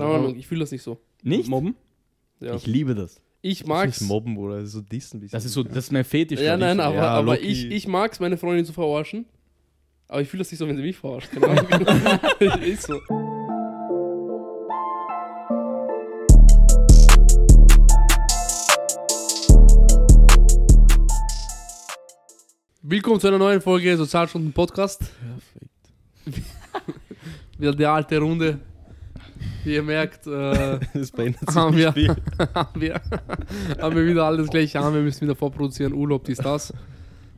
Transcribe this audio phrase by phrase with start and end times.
[0.00, 1.00] Keine Ahnung, ich fühle das nicht so.
[1.22, 1.48] Nicht?
[1.48, 1.74] Mobben?
[2.40, 2.54] Ja.
[2.54, 3.20] Ich liebe das.
[3.42, 3.96] Ich Das mag's.
[3.96, 4.56] ist nicht mobben, oder?
[4.56, 5.16] Das ist so dissen.
[5.16, 5.36] ein bisschen.
[5.36, 6.40] Das ist so, das ist mein Fetisch.
[6.40, 6.84] Ja, nein, ich.
[6.84, 7.46] aber, Ja, aber Loki.
[7.46, 9.26] ich, ich mag's, meine Freundin zu verarschen.
[10.08, 11.30] Aber ich fühle das nicht so, wenn sie mich verarscht.
[11.32, 12.60] Keine Ahnung.
[12.62, 13.00] ist so.
[22.82, 25.00] Willkommen zu einer neuen Folge Sozialstunden Podcast.
[26.24, 26.44] Perfekt.
[27.58, 28.60] Wieder die alte Runde.
[29.66, 31.92] Wie ihr merkt, äh, Das haben, wir,
[32.54, 33.00] haben, wir,
[33.80, 34.94] haben wir wieder alles gleich an.
[34.94, 35.92] Wir müssen wieder vorproduzieren.
[35.92, 36.72] Urlaub, dies, das.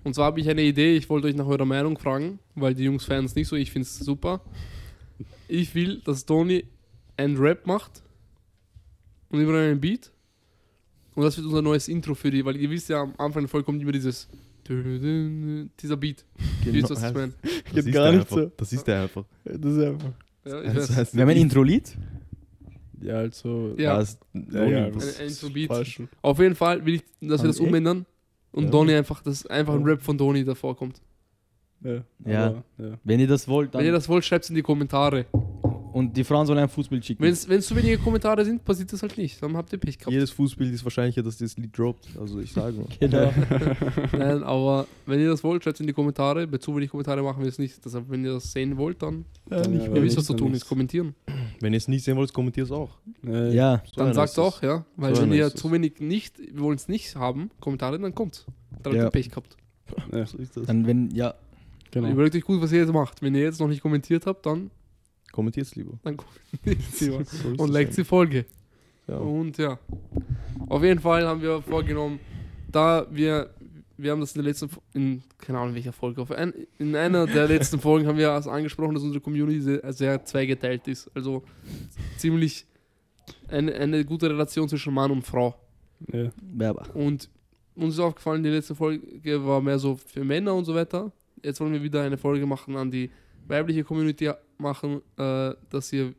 [0.04, 0.96] Und zwar habe ich eine Idee.
[0.96, 3.56] Ich wollte euch nach eurer Meinung fragen, weil die Jungs feiern es nicht so.
[3.56, 4.42] Ich finde es super.
[5.48, 6.64] Ich will, dass Tony
[7.16, 8.02] ein Rap macht
[9.30, 10.12] und immer einen Beat.
[11.14, 13.48] Und das wird unser neues Intro für die, weil ihr wisst ja, am Anfang der
[13.48, 14.28] Folge kommt immer dieses
[14.68, 16.26] dieser Beat.
[16.66, 17.32] Ihr wisst, was ich meine.
[17.42, 18.36] Das Geht ist gar der nicht einfach.
[18.36, 18.52] so.
[18.56, 19.24] Das ist der einfach.
[19.44, 20.12] Das ist einfach.
[20.44, 20.96] Ja, ich Das weiß.
[20.96, 21.96] heißt Wir haben ein Intro-Lied.
[23.00, 23.74] Ja, also.
[23.76, 23.96] Ja.
[23.98, 26.02] Das, Ja, ja, Ein, das ein ist falsch.
[26.22, 28.06] Auf jeden Fall will ich, dass wir das umändern
[28.52, 28.70] und Ja.
[28.70, 29.84] Donny einfach, dass einfach ein.
[29.84, 31.00] Rap von Donny davor kommt.
[31.82, 32.02] Ja.
[32.24, 32.62] Ja.
[33.04, 33.80] Wenn ihr das wollt, dann.
[33.80, 35.26] Wenn ihr das wollt, schreibt es in die Kommentare.
[35.92, 37.22] Und die Frauen sollen ein Fußbild schicken.
[37.22, 39.42] Wenn es zu wenige Kommentare sind, passiert das halt nicht.
[39.42, 40.12] Dann habt ihr Pech gehabt.
[40.12, 42.08] Jedes Fußbild ist wahrscheinlicher, dass das Lied droppt.
[42.18, 42.86] Also ich sage mal.
[43.00, 43.32] genau.
[44.12, 46.46] Nein, aber wenn ihr das wollt, schreibt es in die Kommentare.
[46.46, 47.84] Bei zu wenig Kommentare machen wir es nicht.
[47.84, 50.66] Deshalb, wenn ihr das sehen wollt, dann Ja, nicht ihr wisst, was zu tun ist.
[50.68, 51.14] Kommentieren.
[51.60, 52.90] Wenn ihr es nicht sehen wollt, kommentiert es auch.
[53.24, 53.48] Ja.
[53.48, 53.82] ja.
[53.92, 54.84] So Dann sagt ist auch, ja.
[54.96, 55.54] Weil So wenn ihr es.
[55.54, 58.46] zu wenig nicht, wir wollen es nicht haben, Kommentare, dann kommt's.
[58.82, 59.04] Dann Ja.
[59.04, 59.56] habt ihr Pech gehabt.
[60.12, 60.24] ja.
[60.26, 60.66] So ist das.
[60.66, 61.34] Dann, wenn, ja.
[61.90, 62.08] Genau.
[62.10, 63.22] Überlegt euch gut, was ihr jetzt macht.
[63.22, 64.70] Wenn ihr jetzt noch nicht kommentiert habt, dann,
[65.38, 65.92] Kommentiert es lieber.
[66.02, 67.24] dann kommentiert lieber.
[67.24, 68.44] So ist und es liked die Folge.
[69.06, 69.18] Ja.
[69.18, 69.78] Und ja.
[70.68, 72.18] Auf jeden Fall haben wir vorgenommen,
[72.66, 73.48] da wir,
[73.96, 77.24] wir haben das in der letzten, in, keine Ahnung welcher Folge, auf ein, in einer
[77.24, 81.08] der letzten Folgen haben wir also angesprochen, dass unsere Community sehr, sehr zweigeteilt ist.
[81.14, 81.44] Also
[82.16, 82.66] ziemlich
[83.46, 85.54] eine, eine gute Relation zwischen Mann und Frau.
[86.12, 86.32] Ja.
[86.94, 87.30] Und
[87.76, 91.12] uns ist aufgefallen, die letzte Folge war mehr so für Männer und so weiter.
[91.44, 93.08] Jetzt wollen wir wieder eine Folge machen an die
[93.46, 96.14] weibliche Community machen, äh, dass ihr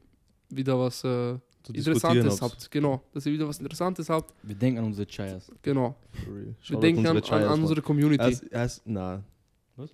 [0.50, 1.38] wieder was äh,
[1.74, 2.72] Interessantes habt.
[2.72, 4.34] Genau, dass ihr wieder was Interessantes habt.
[4.44, 5.52] Wir denken an unsere Chayas.
[5.62, 5.96] Genau.
[6.68, 8.24] Wir denken an, unsere an, an unsere Community.
[8.24, 9.24] Erst, erst, na,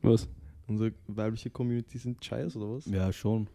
[0.01, 0.28] Was?
[0.67, 2.85] unsere weibliche Community sind Chayas oder was?
[2.85, 3.47] Ja, schon.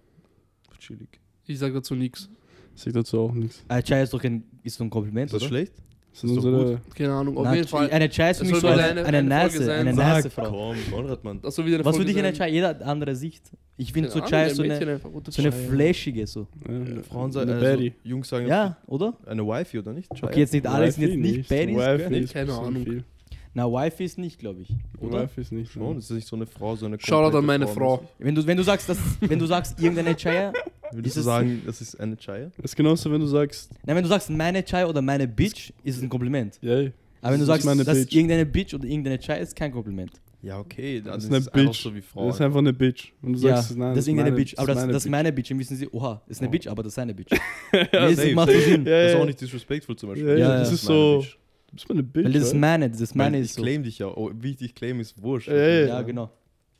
[0.78, 1.20] Chillig.
[1.46, 2.28] Ich sage dazu nichts.
[2.74, 3.62] Sag dazu auch nichts.
[3.68, 5.48] Ein Chaya ist doch ein, ist doch ein Kompliment, Ist das oder?
[5.48, 5.74] schlecht?
[6.12, 6.80] Das sind Ist doch unsere.
[6.94, 7.36] Keine Ahnung.
[7.36, 7.90] Auf Na, jeden Fall.
[7.90, 9.80] Eine Chaya ist für mich so eine, eine- eine, Nase, sein.
[9.86, 10.50] eine Sag, Nasefrau.
[10.50, 11.40] Komm, Konrad, Mann.
[11.40, 12.32] Das soll wieder eine Was für Folge dich eine.
[12.36, 12.52] Chaya?
[12.52, 13.44] Jeder hat andere Sicht.
[13.76, 15.00] Ich finde so ist so eine,
[15.30, 16.46] so eine flashige so.
[16.68, 17.02] Ja.
[17.02, 17.92] Frauen sagen, Eine also, Baddie.
[18.02, 19.14] Jungs sagen Ja, oder?
[19.24, 20.10] eine Wifey oder nicht?
[20.10, 20.24] Chaya?
[20.30, 22.32] Okay, jetzt nicht alle sind jetzt nicht Baddies.
[22.32, 23.04] Keine Ahnung.
[23.52, 24.68] Na, Wife ist nicht, glaube ich.
[25.00, 25.22] Oder?
[25.24, 25.72] Wifey ist nicht.
[25.72, 28.08] Schon, das ist nicht so eine Frau, so eine Shoutout an meine Frau.
[28.18, 30.52] Wenn du, wenn du sagst, dass, wenn du sagst, irgendeine Chaya,
[30.92, 32.50] Würdest Ist du sagen, das ist eine Chaya?
[32.56, 35.72] Das ist genauso, wenn du sagst, nein, wenn du sagst meine Chaya oder meine Bitch,
[35.84, 36.58] ist es ein Kompliment.
[36.62, 36.92] yay.
[37.22, 38.14] Aber wenn du Das sagst, ist meine dass Bitch.
[38.16, 40.10] irgendeine Bitch oder irgendeine Chaya ist kein Kompliment.
[40.42, 41.82] Ja, okay, dann Das ist ist eine einfach Bitch.
[41.82, 42.26] so wie Frau.
[42.26, 43.12] Das ist einfach eine Bitch.
[43.22, 44.54] Und du ja, sagst, nein, das ist irgendeine meine- Bitch.
[44.58, 45.50] Aber das, meine das ist meine Bitch.
[45.50, 46.50] Dann wissen sie, oha, ist eine Oh.
[46.50, 47.30] Bitch, aber das ist eine Bitch.
[47.72, 48.60] Ja, nee, das safe, macht safe.
[48.62, 48.86] Sinn.
[48.86, 50.28] Ja, das ist auch nicht disrespectful zum Beispiel.
[50.30, 51.18] Ja, ja, das ist so.
[51.20, 51.36] Bitch.
[51.70, 52.24] Du bist meine Bitch.
[52.24, 52.58] Weil das ist oder?
[52.58, 53.62] meine, das ist meine Weil ist ich so.
[53.62, 54.06] claim dich ja.
[54.08, 55.48] Oh, wie ich dich claim, ist wurscht.
[55.48, 56.30] Ja, ja, Ja, genau.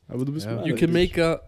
[0.08, 0.64] Aber du bist Ja.
[0.66, 1.16] You can Bitch.
[1.16, 1.40] make a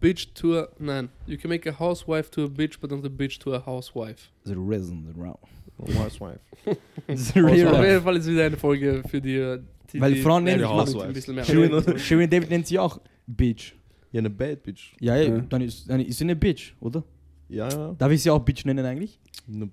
[0.00, 0.68] bitch to a.
[0.78, 1.08] Nein.
[1.26, 4.28] You can make a housewife to a bitch, but not a bitch to a housewife.
[4.44, 5.38] The reason, the round.
[5.78, 6.38] Wife's wife.
[6.66, 6.76] The
[7.08, 9.36] Also, real auf jeden Fall ist wieder eine Folge für die.
[9.36, 9.58] äh,
[9.92, 11.08] die Weil die Frauen nennen sich Community Housewives.
[11.08, 11.98] ein bisschen mehr.
[11.98, 13.72] Shirin, David nennt sie auch Bitch.
[14.12, 14.92] Ja, eine Bad Bitch.
[15.00, 15.38] Ja, ja, Ja.
[15.48, 17.02] dann ist, dann ist sie eine Bitch, oder?
[17.52, 17.94] Ja, ja.
[17.98, 19.18] Darf ich sie auch Bitch nennen eigentlich?
[19.46, 19.68] Ne,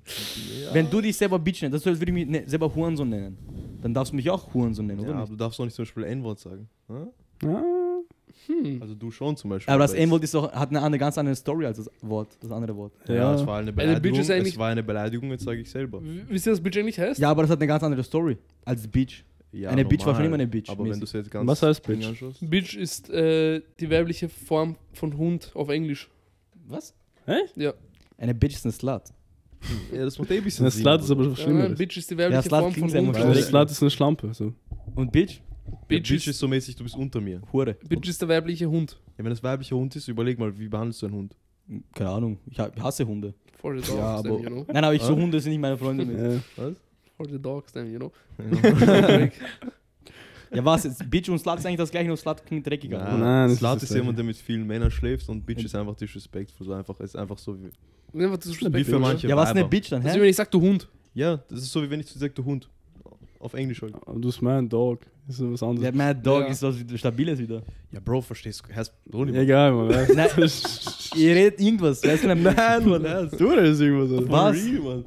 [0.64, 0.74] ja.
[0.74, 3.38] Wenn du dich selber Bitch nennst, das würde ich mich ne, selber Hurensohn nennen.
[3.82, 5.14] Dann darfst du mich auch Hurensohn nennen, Ja, oder?
[5.16, 5.32] aber nicht?
[5.34, 6.68] du darfst auch nicht zum Beispiel N-Wort sagen.
[6.88, 7.08] Hm?
[7.44, 7.64] Ja.
[8.48, 8.82] Hm.
[8.82, 9.72] Also du schon zum Beispiel.
[9.74, 12.52] Aber das N-Wort ist doch, hat eine, eine ganz andere Story als das Wort, das
[12.52, 12.94] andere Wort.
[13.08, 13.36] Ja, Ja.
[13.36, 14.02] es war eine Beleidigung.
[14.02, 16.02] Bitch ist eigentlich- es war eine Beleidigung, jetzt sage ich selber.
[16.28, 17.20] Wisst ihr, was Bitch eigentlich heißt?
[17.20, 19.24] Ja, aber das hat eine ganz andere Story als Bitch.
[19.52, 20.26] Ja, Eine Bitch war schon normal.
[20.28, 21.00] immer eine Bitch, Aber wenn mäßig.
[21.00, 22.08] du es jetzt ganz Was heißt Bitch?
[22.42, 26.08] Bitch ist äh, die weibliche Form von Hund auf Englisch.
[26.68, 26.94] Was?
[27.56, 27.74] Ja.
[28.18, 29.02] Eine Bitch ist eine Slut.
[29.94, 31.78] Ja, das macht eh ein bisschen Sinn, Slut ist aber was Ja, Schlimmeres.
[31.78, 33.26] Bitch ist die weibliche Slut Form klingt von einfach Hund.
[33.28, 33.44] Weil schlecht.
[33.44, 34.34] das Slut ist eine Schlampe.
[34.34, 34.54] So.
[34.96, 35.36] Und Bitch?
[35.36, 37.42] Ja, Bitch, Bitch ist, ist so mäßig, du bist unter mir.
[37.52, 37.76] Hure.
[37.88, 38.98] Bitch ist der weibliche Hund.
[39.18, 41.36] Ja, wenn das weiblicher Hund ist, überleg mal, wie behandelst du einen Hund?
[41.94, 42.40] Keine Ahnung.
[42.50, 43.34] Ich ha- ich hasse Hunde.
[43.62, 44.40] For the dogs, Ja, then, aber.
[44.42, 44.66] you know.
[44.68, 45.16] Nein, aber ich so.
[45.16, 46.06] Hunde sind nicht meine Freunde.
[46.06, 46.42] mehr.
[46.58, 46.72] Ja.
[47.18, 48.12] For the dogs, then, you know.
[50.52, 50.84] ja, was?
[50.84, 51.10] Jetzt?
[51.10, 52.98] Bitch und Slut ist eigentlich das gleiche, nur Slut klingt dreckiger.
[53.00, 55.64] Nein, Nein, das Slut ist ist das jemand, der mit vielen Männern schläft und Bitch
[55.64, 56.66] ist einfach disrespectful.
[56.66, 57.70] So einfach, ist einfach so wie.
[58.24, 59.70] Einfach das Wie für manche Ja, was eine Weiber.
[59.70, 60.20] Bitch dann, hä?
[60.20, 60.88] wenn ich sag, du Hund.
[61.14, 62.70] Ja, das ist so wie wenn ich zu dir sage, du Hund.
[63.40, 63.94] Auf Englisch halt.
[64.06, 65.02] Aber du bist mein Dog.
[65.26, 65.96] Das ist was Der anderes.
[65.96, 66.48] Mad Dog Ja.
[66.48, 67.62] ist was Stabiles wieder.
[67.92, 68.76] Ja, Bro, verstehst du?
[68.76, 69.36] Hast du nicht.
[69.36, 69.88] Egal, man.
[69.88, 70.28] Nein,
[71.16, 72.04] ihr redet irgendwas.
[72.04, 72.44] Weißt du, Nein,
[72.90, 73.40] Mann, ernst.
[73.40, 74.28] Du redest irgendwas.
[74.30, 74.56] Was?
[74.58, 75.06] Real.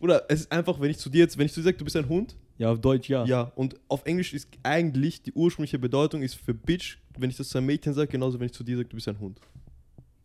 [0.00, 1.84] Oder es ist einfach, wenn ich zu dir jetzt, wenn ich zu dir sage, du
[1.84, 3.24] bist ein Hund, Ja, auf Deutsch ja.
[3.24, 7.48] ja, und auf Englisch ist eigentlich die ursprüngliche Bedeutung ist für Bitch, wenn ich das
[7.48, 9.40] zu einem Mädchen sage, genauso wenn ich zu dir sage, du bist ein Hund.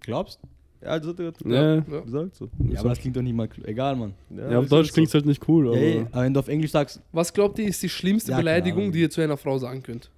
[0.01, 0.39] Glaubst
[0.81, 1.99] Ja, das hat er gerade Ja, Ja.
[2.01, 2.49] gesagt so.
[2.69, 3.47] Ja, aber das klingt doch nicht mal.
[3.47, 4.13] kl- Egal, Mann.
[4.35, 6.39] ja, auf ist Deutsch klingt es halt nicht cool, Ja, aber ey, aber wenn du
[6.39, 9.35] auf Englisch sagst, Was glaubt ihr, ist die schlimmste Ja, Beleidigung, die ihr zu einer
[9.37, 10.09] Frau sagen könnt?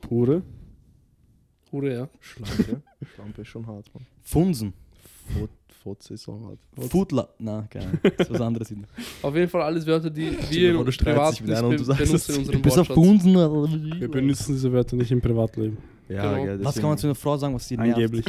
[0.00, 0.42] pure.
[1.72, 2.04] Hure, ja.
[2.04, 2.10] so.
[2.20, 2.82] Schlampe.
[3.14, 4.06] Schlampe ist schon hart, Mann.
[4.22, 4.72] Funsen,
[5.36, 5.50] Fot,
[5.86, 6.58] Ist auch hart.
[6.90, 7.28] Foodler.
[7.38, 7.98] Na, keine Ahnung.
[8.16, 8.74] Das ist was anderes.
[9.22, 11.76] Auf jeden Fall alles Wörter, die wir streitest privat dich mit nicht einer und be
[11.78, 12.86] du sagst benutzen in unserem Wortschatz.
[12.88, 14.00] Funsen.
[14.00, 15.78] Wir benutzen diese Wörter nicht im Privatleben.
[16.08, 16.44] Ja, Genau.
[16.44, 17.94] gell, Was kann man zu einer Frau sagen, was sie nervt?
[17.94, 18.24] Angeblich.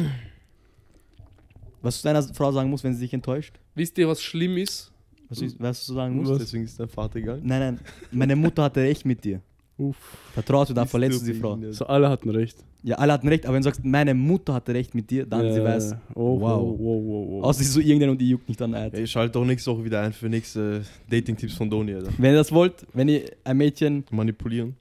[1.81, 3.59] Was du zu einer Frau sagen musst, wenn sie sich enttäuscht?
[3.75, 4.91] Wisst ihr, was schlimm ist?
[5.29, 6.31] Was, du- was du sagen musst?
[6.31, 6.37] Was?
[6.39, 7.41] Deswegen ist dein Vater gegangen.
[7.45, 7.79] Nein, nein.
[8.11, 9.41] Meine Mutter hatte recht mit dir.
[9.77, 9.95] Uff.
[10.33, 11.57] Vertraust du, da Ist verletzt du die Frau.
[11.71, 12.57] So, alle hatten recht.
[12.83, 15.41] Ja, alle hatten recht, aber wenn du sagst, meine Mutter hatte recht mit dir, dann
[15.51, 15.95] sie Ja, weiß.
[16.15, 16.41] Oh, Wow.
[16.41, 17.43] wow, wow, wow, wow.
[17.45, 18.93] Außer sie ist so irgendein und die juckt nicht an Eid.
[18.95, 22.11] Ey, schalt doch nächste Woche wieder ein für nächste Dating-Tipps von Doni, Alter.
[22.17, 24.75] Wenn ihr das wollt, wenn ihr ein Mädchen Manipulieren.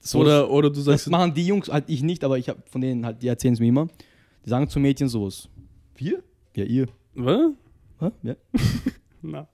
[0.00, 0.18] so.
[0.20, 2.80] oder, oder du das sagst, machen die Jungs, halt ich nicht, aber ich habe von
[2.80, 3.88] denen halt, die erzählen es mir immer.
[4.44, 5.48] Die sagen zu Mädchen sowas.
[5.96, 6.22] Wir?
[6.54, 6.86] Ja, ihr.
[7.14, 7.52] was?
[8.00, 8.10] Hä?
[8.22, 8.34] Ja.
[9.22, 9.48] Na.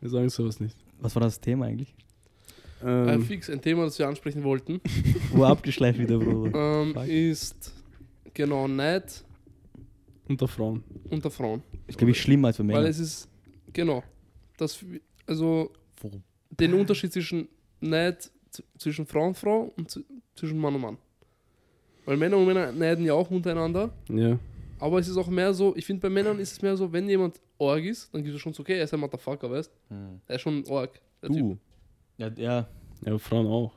[0.00, 0.76] Wir sagen sowas nicht.
[1.00, 1.94] Was war das Thema eigentlich?
[2.82, 4.80] Ein Ähm, fix, ein Thema, das wir ansprechen wollten,
[5.32, 6.82] Wo abgeschleift wieder, Bruder.
[6.82, 7.72] ähm, ist
[8.34, 9.24] genau Neid
[10.28, 10.82] unter Frauen.
[11.10, 11.62] unter Frauen.
[11.86, 12.88] Ich glaube, ich schlimmer als für Weil Männer.
[12.88, 13.28] es ist,
[13.72, 14.02] genau,
[14.56, 14.84] das,
[15.26, 15.70] also
[16.00, 16.22] Warum?
[16.50, 17.48] den Unterschied zwischen
[17.80, 18.30] Neid
[18.78, 20.98] zwischen Frau und Frau und zwischen Mann und Mann.
[22.04, 24.38] Weil Männer und Männer neiden ja auch untereinander, Ja.
[24.78, 27.08] aber es ist auch mehr so, ich finde bei Männern ist es mehr so, wenn
[27.08, 30.20] jemand Org ist, dann gibt es schon so, okay, er ist ein Motherfucker, weißt Hm.
[30.26, 31.00] Er ist schon Org.
[31.22, 31.58] der Typ.
[32.18, 32.58] Ja, ja.
[32.58, 32.66] Ja,
[33.06, 33.72] aber Frauen auch.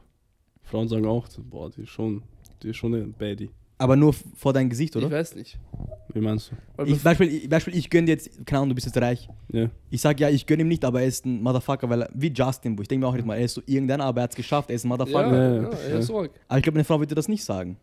[0.64, 2.24] Frauen sagen auch, boah, die ist schon,
[2.62, 3.50] die ist schon eine Baddie.
[3.78, 5.12] Aber nur vor dein Gesicht, Ich oder?
[5.12, 5.60] weiß nicht.
[6.14, 6.84] Wie meinst du?
[6.86, 9.28] Ich, Beispiel, ich, Beispiel, ich gönne dir jetzt, keine Ahnung, du bist jetzt reich.
[9.52, 9.70] Ja.
[9.90, 12.30] Ich sag ja, ich gönne ihm nicht, aber er ist ein Motherfucker, weil er, wie
[12.30, 14.30] Justin, wo ich denke mir auch nicht mal, er ist so irgendeiner, aber er hat
[14.32, 15.28] es geschafft, er ist ein Motherfucker.
[15.36, 15.98] Ja, ja, ja, er ja.
[15.98, 16.32] ist Org.
[16.48, 17.78] Aber ich glaube, eine Frau würde das nicht sagen.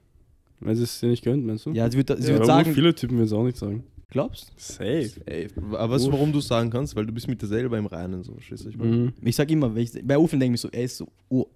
[0.60, 1.72] Wenn sie es dir nicht gönnt, meinst du?
[1.72, 3.84] Ja, sie würde sie Ja, würd aber sagen, viele Typen würden es auch nicht sagen.
[4.12, 5.10] Glaubst Safe.
[5.26, 6.94] Ey, aber weißt du, warum du es sagen kannst?
[6.94, 8.36] Weil du bist mit dir selber im Reinen, so?
[8.38, 9.12] Ich meine, Mhm.
[9.22, 11.46] Ich sag immer, wenn ich, bei Ufen denke ich so, er ist so, oh,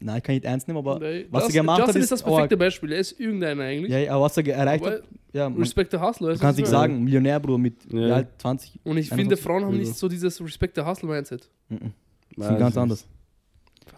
[0.00, 2.12] nein, ich kann nicht ernst nehmen, aber Nee, was er Justin- gemacht hat, Justin ist
[2.12, 2.58] das perfekte Org.
[2.58, 2.92] Beispiel.
[2.92, 3.92] Er ist irgendeiner eigentlich.
[3.92, 5.02] Ja, aber was er erreicht Aber hat,
[5.32, 6.32] ja, man, Respect the Hustler.
[6.34, 7.02] du kannst nicht ich sagen?
[7.04, 7.98] Millionär, Bruder, mit Ja.
[8.08, 8.72] wie alt, 20.
[8.84, 10.08] Und ich 21 finde, Frauen haben nicht so.
[10.08, 11.48] dieses Respect the Hustle Mindset.
[11.68, 11.92] Mhm.
[12.36, 13.06] Ist ganz anders.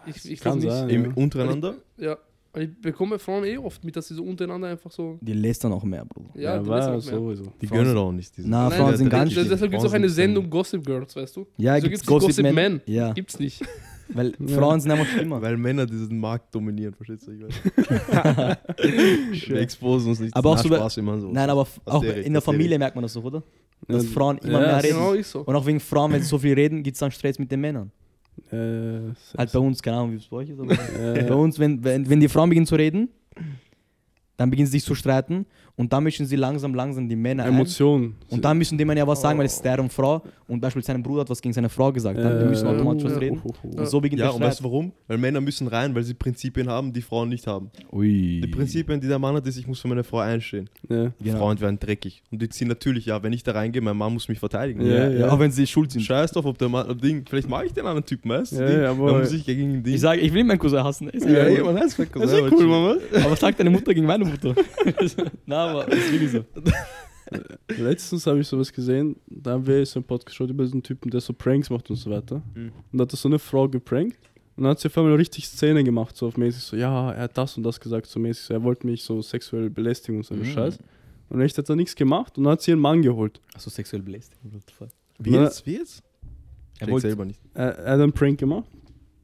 [0.05, 0.69] Ich, ich Kann nicht.
[0.69, 0.89] sein.
[0.89, 1.11] Im, Ja.
[1.15, 1.75] untereinander?
[1.97, 2.17] Ja.
[2.59, 5.17] Ich bekomme Frauen eh oft mit, dass sie so untereinander einfach so.
[5.21, 6.29] Die lästern auch mehr, Bruder.
[6.35, 7.01] Ja, Ja, die war auch mehr.
[7.01, 7.43] sowieso.
[7.61, 8.35] Die Frauen- gönnen auch nicht.
[8.37, 9.47] Diese Na, Nein, Frauen sind ganz schlimm.
[9.49, 11.45] Deshalb gibt es auch eine Sendung Gossip Girls, weißt du?
[11.57, 12.55] Ja, so gibt's gibt's Gossip, Gossip Men.
[12.55, 12.81] Men.
[12.85, 13.61] Ja, Gibt's nicht.
[14.09, 14.55] weil Ja.
[14.57, 15.41] Frauen sind einfach schlimmer.
[15.41, 17.31] Weil Männer diesen Markt dominieren, verstehst du?
[17.33, 18.57] Ich weiß.
[19.49, 20.35] Wir exposen uns nicht.
[20.35, 21.31] Aber auch so bei- Spaß, immer so.
[21.31, 23.43] Nein, aber Was auch in der Familie merkt man das doch, oder?
[23.87, 24.97] Dass Ja, Frauen immer ja, mehr reden.
[24.97, 25.41] Genau, ist so.
[25.41, 27.61] Und auch wegen Frauen, wenn sie so viel reden, gibt es dann Stress mit den
[27.61, 27.91] Männern.
[28.51, 31.59] Äh, Halt bei uns, keine Ahnung, wie es bei euch ist, aber äh, bei uns,
[31.59, 33.09] wenn, wenn, wenn die Frauen beginnen zu reden,
[34.37, 35.45] dann beginnen sie sich zu streiten
[35.77, 37.53] und dann mischen sie langsam, langsam die Männer ein.
[37.53, 38.15] Emotionen.
[38.29, 40.93] Und dann müssen die Männer ja was sagen, weil es ist deren Frau und beispielsweise
[40.95, 42.17] sein Bruder hat was gegen seine Frau gesagt.
[42.17, 43.17] Dann Äh, müssen automatisch was ja.
[43.19, 43.41] reden.
[43.43, 43.79] Oh, oh, oh.
[43.81, 44.91] Und so beginnt Ja, der und weißt du warum?
[45.07, 47.69] Weil Männer müssen rein, weil sie Prinzipien haben, die Frauen nicht haben.
[47.91, 48.41] Ui.
[48.43, 50.67] Die Prinzipien, die der Mann hat, ist, ich muss für meine Frau einstehen.
[50.89, 51.11] Ja.
[51.21, 51.37] Genau.
[51.37, 52.23] Frauen werden dreckig.
[52.31, 54.81] Und die ziehen natürlich, ja, wenn ich da reingehe, mein Mann muss mich verteidigen.
[54.85, 55.19] Ja, Ja, ja.
[55.19, 55.29] ja.
[55.29, 56.01] Auch wenn sie schuld sind.
[56.01, 58.55] Scheiß drauf, ob der Mann, ob Ding, vielleicht mag ich den anderen Typen, weißt du?
[58.63, 59.93] Ja, ja, aber- dann muss ich gegen ihn Ding.
[59.93, 61.09] Ich sage, ich will meinen Cousin hassen.
[61.09, 62.95] Ist ja, ja, man heißt Das ist ja cool, Mama.
[63.13, 64.55] Aber was sagt deine Mutter gegen meine Mutter?
[65.45, 66.45] Na, aber ist wirklich so.
[67.77, 70.83] Letztens habe ich sowas gesehen, da haben wir so einen Podcast geschaut über so einen
[70.83, 72.41] Typen, der so Pranks macht und so weiter.
[72.55, 72.71] Mhm.
[72.91, 74.17] Und da hat er so eine Frau geprankt.
[74.55, 77.23] Und dann hat sie auf einmal richtig Szene gemacht, so auf mäßig so, ja, er
[77.23, 80.23] hat das und das gesagt, so mäßig so, er wollte mich so sexuell belästigen und
[80.25, 80.45] so Mhm.
[80.45, 80.79] Scheiß.
[81.29, 83.41] Und echt hat er nichts gemacht und dann hat sie ihren Mann geholt.
[83.53, 84.53] Achso, sexuell belästigen.
[84.53, 84.89] what the fuck.
[85.19, 85.65] Wie Na, jetzt?
[85.65, 86.01] Wie jetzt?
[86.79, 87.41] Er wollte selber nicht.
[87.53, 88.69] Er, er hat einen Prank gemacht.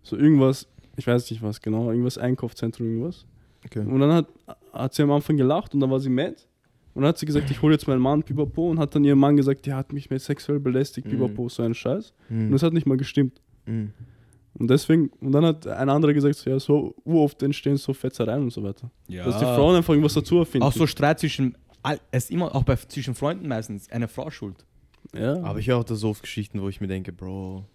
[0.04, 3.26] So irgendwas, ich weiß nicht was genau, irgendwas Einkaufszentrum, irgendwas.
[3.66, 3.80] Okay.
[3.80, 4.28] Und dann hat,
[4.74, 6.36] hat sie am Anfang gelacht und dann war sie mad.
[6.96, 8.70] Und dann hat sie gesagt, ich hole jetzt meinen Mann, Pipapo.
[8.70, 11.12] Und hat dann ihrem Mann gesagt, der hat mich mit sexuell belästigt, Mhm.
[11.12, 12.14] Pipapo, so ein Scheiß.
[12.30, 12.52] Und Mhm.
[12.52, 13.42] das hat nicht mal gestimmt.
[13.66, 13.92] Mhm.
[14.56, 18.44] Und deswegen, und dann hat ein anderer gesagt, so, ja, so uroft entstehen so Fetzereien
[18.44, 18.92] und so weiter.
[19.08, 19.26] Ja.
[19.26, 20.68] Dass die Frauen einfach irgendwas dazu erfinden.
[20.68, 21.58] Auch so Streit zwischen,
[22.12, 24.64] es ist immer, auch bei, zwischen Freunden meistens, eine Frau schuld.
[25.16, 25.42] Ja.
[25.42, 27.66] Aber ich höre auch da so oft Geschichten, wo ich mir denke, Bro,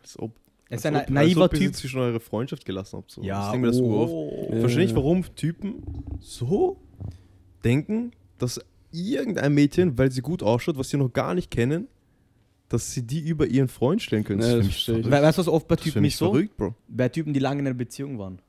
[0.00, 0.32] als ob.
[0.68, 1.74] Er ist als ein ob, naiver als ob ihr Typ.
[1.74, 3.10] sie zwischen eure Freundschaft gelassen habt.
[3.10, 3.22] So.
[3.22, 4.02] Ja, ich denke mir das oh.
[4.02, 4.54] oft.
[4.54, 5.82] Ich verstehe nicht, warum Typen
[6.20, 6.80] so
[7.64, 11.88] denken, dass irgendein Mädchen, weil sie gut ausschaut, was sie noch gar nicht kennen,
[12.68, 14.40] dass sie die über ihren Freund stellen können.
[14.40, 15.10] Ja, das verrückt.
[15.10, 16.32] weißt du, was oft bei Das Typen mich nicht so?
[16.32, 16.74] verrückt, Bro.
[16.88, 18.40] Bei Typen, die lange in einer Beziehung waren.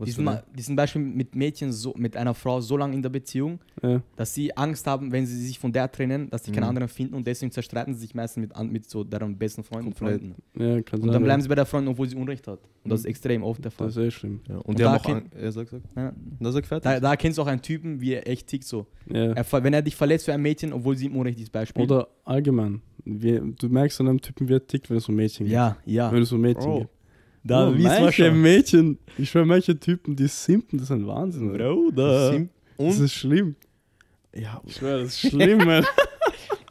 [0.00, 0.36] Was Die für sind, eine?
[0.38, 3.60] mal, die sind Beispiel mit Mädchen, so, mit einer Frau so lange in der Beziehung,
[3.82, 4.02] Ja.
[4.16, 6.68] dass sie Angst haben, wenn sie sich von der trennen, dass sie keinen Mhm.
[6.70, 9.92] anderen finden und deswegen zerstreiten sie sich meistens mit, mit so deren besten Freunden.
[9.94, 10.34] Freunden.
[10.58, 11.12] ja, kann Und sein.
[11.12, 11.42] dann bleiben ja.
[11.42, 12.58] sie bei der Freundin, obwohl sie Unrecht hat.
[12.82, 13.88] Und das ist extrem oft der Fall.
[13.88, 14.40] Das ist eh schlimm.
[14.48, 15.04] Ja, und, Und die da haben auch.
[15.06, 15.84] kenn- er sagt, sagt.
[15.94, 16.84] Ja, Na, sag fertig.
[16.90, 18.86] da, da erkennst du auch einen Typen, wie er echt tickt so.
[19.12, 19.32] Ja.
[19.34, 21.82] Er, wenn er dich verletzt für ein Mädchen, obwohl sie im Unrecht ist, Beispiel.
[21.84, 22.80] Oder allgemein.
[23.04, 25.52] Wie, du merkst an einem Typen, wie er tickt, wenn es um Mädchen geht.
[25.54, 26.10] ja, ja.
[26.12, 26.78] Wenn es um Mädchen Bro.
[26.80, 26.88] geht.
[27.42, 28.30] Da wissen wir manche.
[28.32, 31.52] Mädchen, ich schwöre, manche Typen, die simpen, das ist ein Wahnsinn.
[31.52, 31.74] Bro.
[31.74, 32.46] Bruder.
[32.78, 33.54] Das ist schlimm.
[34.34, 35.84] Ja, Ich schwöre, das ist schlimm, man.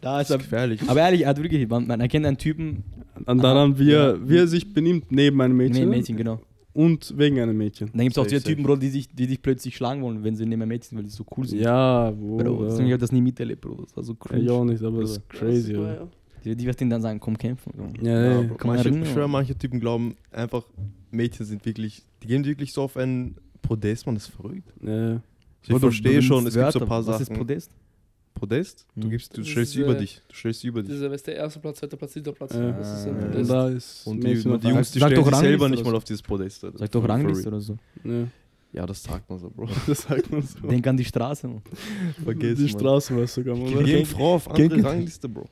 [0.01, 0.81] Da ist das er, ist gefährlich.
[0.88, 2.85] aber ehrlich, er hat wirklich, man, man erkennt einen Typen,
[3.25, 4.29] Und daran, wie er, Ja.
[4.29, 6.39] wie er sich benimmt neben einem Mädchen, Mädchen, genau.
[6.71, 7.89] und wegen einem Mädchen.
[7.93, 8.41] Dann gibt es auch safe.
[8.41, 10.97] Typen, Bro, die, sich, die dich plötzlich schlagen wollen, wenn sie neben einem Mädchen sind,
[10.99, 11.59] weil die so cool sind.
[11.59, 12.38] Ja, wo.
[12.38, 12.85] Bro, ich ja.
[12.85, 13.81] habe das nie miterlebt, Bro.
[13.83, 14.43] Das war so Ja, cringe.
[14.43, 15.73] ich auch nicht, aber das ist crazy.
[15.73, 16.07] Ja, oder?
[16.46, 17.72] Die, die wird ihnen dann sagen, komm kämpfen.
[17.75, 17.88] Bro.
[18.01, 20.63] Ja, Ja, ja, manche, ich schwöre, manche Typen glauben einfach,
[21.12, 24.72] Mädchen sind wirklich, die gehen wirklich so auf ein Podest, man, das ist verrückt.
[24.81, 25.22] ja.
[25.62, 26.81] Ich Bro, du- verstehe du schon, es gibt so Wörter.
[26.81, 27.22] ein paar Was Sachen.
[27.34, 27.72] ist Podest?
[28.34, 28.86] Podest?
[28.96, 29.10] Du, Hm.
[29.10, 30.22] gibst, du Das stellst sie über äh, dich.
[30.29, 30.91] Du stellst sie über dich.
[30.91, 32.53] Dieser, was der erste Platz, zweiter Platz, dritter Platz.
[32.53, 32.72] Ja.
[32.72, 33.51] Das ist ein Und Podest.
[33.51, 36.05] da ist Und die, die Jungs, die Sag stellen doch sich selber nicht mal auf
[36.05, 36.63] dieses Podest.
[36.63, 36.77] Alter.
[36.77, 37.75] Sag doch Rangliste oder so.
[38.05, 38.27] Ja,
[38.72, 39.67] Ja, das sagt man so, Bro.
[39.88, 40.60] das sagt man so.
[40.65, 41.48] Denk an die Straße.
[41.50, 41.62] Man.
[42.24, 42.69] Vergiss, Die Mann.
[42.69, 43.69] Straße weiß sogar mal.
[43.69, 45.46] Wir gehen Frau auf andere Gegen- Rangliste, Bro.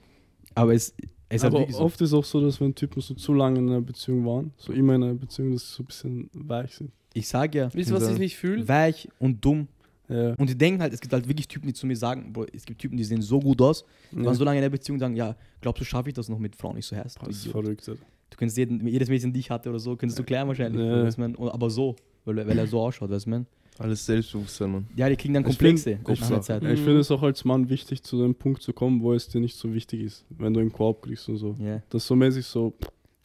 [0.58, 0.94] Aber es,
[1.30, 1.80] es hat Aber so.
[1.80, 4.74] oft ist auch so, dass wenn Typen so zu lange in einer Beziehung waren, so
[4.74, 6.92] immer in einer Beziehung, dass sie so ein bisschen weich sind.
[7.14, 8.68] Ich sag ja, Wisst ihr, was ich nicht fühle?
[8.68, 9.68] weich und dumm.
[10.10, 10.34] Ja.
[10.36, 12.66] Und die denken halt, es gibt halt wirklich Typen, die zu mir sagen, Bro, es
[12.66, 14.26] gibt Typen, die sehen so gut aus, die ja.
[14.26, 16.40] waren so lange in der Beziehung und sagen, ja, glaubst du, schaffe ich das noch
[16.40, 16.78] mit Frauen?
[16.78, 17.86] Ich so, herrst Das ist verrückt.
[17.88, 20.82] Du könntest jeden, jedes Mädchen, die ich hatte oder so, könntest du klären wahrscheinlich.
[20.86, 21.04] Ja.
[21.04, 21.96] Weißt man, aber so,
[22.26, 23.46] weil, er- weil er so ausschaut, weißt du, man.
[23.80, 24.88] Alles Selbstbewusstsein, Mann.
[24.96, 26.64] Ja, die kriegen dann Komplexe find- ich sag- Zeit.
[26.64, 29.40] Ich finde es auch als Mann wichtig, zu dem Punkt zu kommen, wo es dir
[29.40, 31.56] nicht so wichtig ist, wenn du im Korb kriegst und so.
[31.60, 32.74] Ja, Das ist so mäßig so,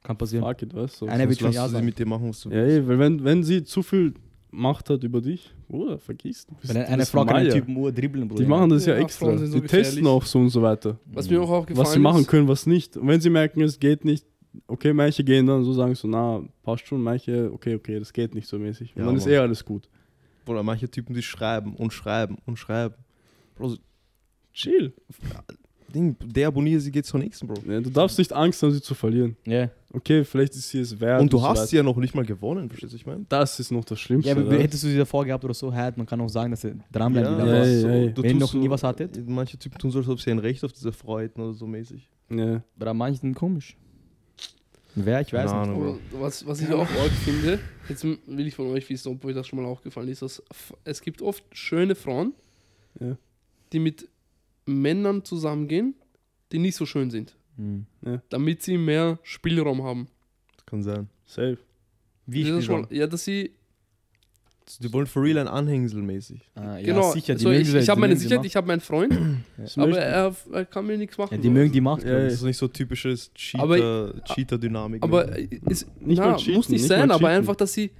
[0.02, 0.44] kann passieren.
[0.44, 1.06] fuck it, weißt du?
[1.06, 1.84] Einer So- wird schon ja sagen.
[1.86, 4.14] mit dir machen, was du Ja, ey, weil wenn, wenn sie zu viel
[4.54, 6.44] Macht hat über dich, Bruder, vergiss.
[6.46, 7.50] du bist- du eine Frau kann einen.
[7.50, 8.42] Typen nur dribbeln, Bruder.
[8.42, 9.38] Die machen das ja, Ja, extra.
[9.38, 10.98] So die testen auch so und so weiter.
[11.06, 12.98] Was mir auch aufgefallen Was sie machen ist, können, was nicht.
[12.98, 14.26] Und wenn sie merken, es geht nicht,
[14.66, 18.34] okay, manche gehen dann so, sagen so, na, passt schon, manche, okay, okay, das geht
[18.34, 18.92] nicht so mäßig.
[18.94, 19.32] Und Ja, dann ist Mann.
[19.32, 19.88] eh alles gut.
[20.46, 22.94] Oder manche Typen, die schreiben und schreiben und schreiben.
[23.56, 23.76] Bro,
[24.52, 24.92] Chill.
[25.94, 27.62] Ding, der abonniere sie geht zur nächsten, Bro.
[27.70, 29.36] Ja, du darfst nicht Angst haben, sie zu verlieren.
[29.44, 31.20] Ja, Okay, vielleicht ist sie es wert.
[31.20, 33.26] und du so hast sie ja noch nicht mal gewonnen, verstehst du, was ich meine?
[33.28, 34.30] Das ist noch das Schlimmste.
[34.30, 36.62] ja aber hättest du sie davor gehabt oder so, halt, man kann auch sagen, dass
[36.62, 37.38] sie dranbleiben.
[37.38, 38.06] Ja, wieder ja, so, ja.
[38.06, 39.28] du Wenn ihr noch nie was hattet?
[39.28, 42.08] Manche Typen tun so, als ob sie ein Recht auf diese hätten oder so mäßig.
[42.30, 42.62] ja.
[42.76, 43.76] Bei manchen komisch.
[44.94, 45.80] Wer, ich weiß Keine nicht.
[45.80, 47.58] Aber was, was ich auch arg finde,
[47.88, 50.42] jetzt will ich von euch wissen, ob euch das schon mal aufgefallen ist, dass
[50.84, 52.34] es gibt oft schöne Frauen,
[53.00, 53.16] Ja.
[53.72, 54.08] die mit
[54.66, 55.94] Männern zusammengehen,
[56.52, 57.86] die nicht so schön sind, Hm.
[58.28, 60.08] damit sie mehr Spielraum haben.
[60.56, 61.08] Das kann sein.
[61.24, 61.58] Safe.
[62.26, 62.86] Wie Das Spielraum?
[62.86, 63.52] schon ja, dass sie,
[64.80, 66.40] Die wollen for real ein Anhängsel mäßig.
[66.54, 69.12] Ah, ja, genau, sicher, die so, ich, ich habe meine Sicherheit, ich habe meinen Freund,
[69.76, 71.34] aber er, er kann mir nichts machen.
[71.34, 72.04] Ja, die mögen die Macht.
[72.04, 72.24] Ja, ja.
[72.24, 75.02] Das ist nicht so typisches Aber- Cheater- Cheater-Dynamik.
[75.02, 77.90] Aber ist, Nicht na, cheaten, muss nicht nicht sein, aber einfach, dass sie,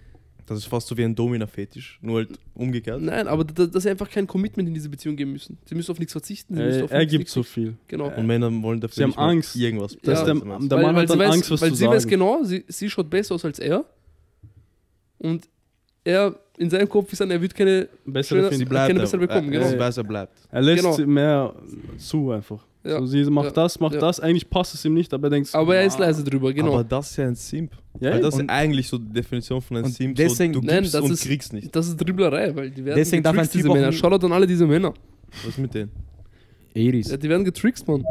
[0.47, 3.00] das ist fast so wie ein Domina-Fetisch, nur halt umgekehrt.
[3.00, 5.59] nein, aber dass, dass sie einfach kein Commitment in diese Beziehung geben müssen.
[5.64, 6.57] Sie müssen auf nichts verzichten.
[6.59, 7.75] Äh, auf er nichts- gibt nichts- so viel.
[7.88, 8.09] Genau.
[8.14, 9.57] Und Männer wollen dafür Sie haben Angst.
[9.57, 9.97] irgendwas.
[10.02, 12.02] Das ist der- der weil, Mann weil hat weiß, Angst, was weil zu sie weiß
[12.02, 12.11] sagen.
[12.11, 13.85] genau, sie, sie schaut besser aus als er.
[15.19, 15.49] Und
[16.04, 19.49] er, in seinem Kopf ist dann, er wird keine, Bessere Schöner- bleibt keine bessere bekommen,
[19.49, 19.66] Äh, genau.
[19.66, 20.33] Er bleibt.
[20.50, 20.95] Er lässt Genau.
[20.97, 21.52] sie mehr
[21.99, 22.64] zu einfach.
[22.85, 22.99] Ja.
[23.00, 23.50] So, sie macht Ja.
[23.52, 24.00] das, macht Ja.
[24.00, 24.19] das.
[24.19, 26.73] Eigentlich passt es ihm nicht, aber er denkt, aber er ist "Ah." leise drüber, genau.
[26.75, 27.71] Aber das ist ja ein Simp.
[28.00, 30.16] Ja, Weil das und- ist eigentlich so die Definition von einem Simp.
[30.16, 31.75] deswegen- so, du Nein, gibst das und ist- kriegst nicht.
[31.76, 33.90] das ist Dribblerei, weil die werden Deswegen darf ein diese Männer.
[33.90, 34.92] nie- Shoutout an alle diese Männer.
[35.42, 35.90] Was ist mit denen?
[36.75, 37.11] Eris.
[37.11, 38.02] Ja, die werden getrickst, Mann.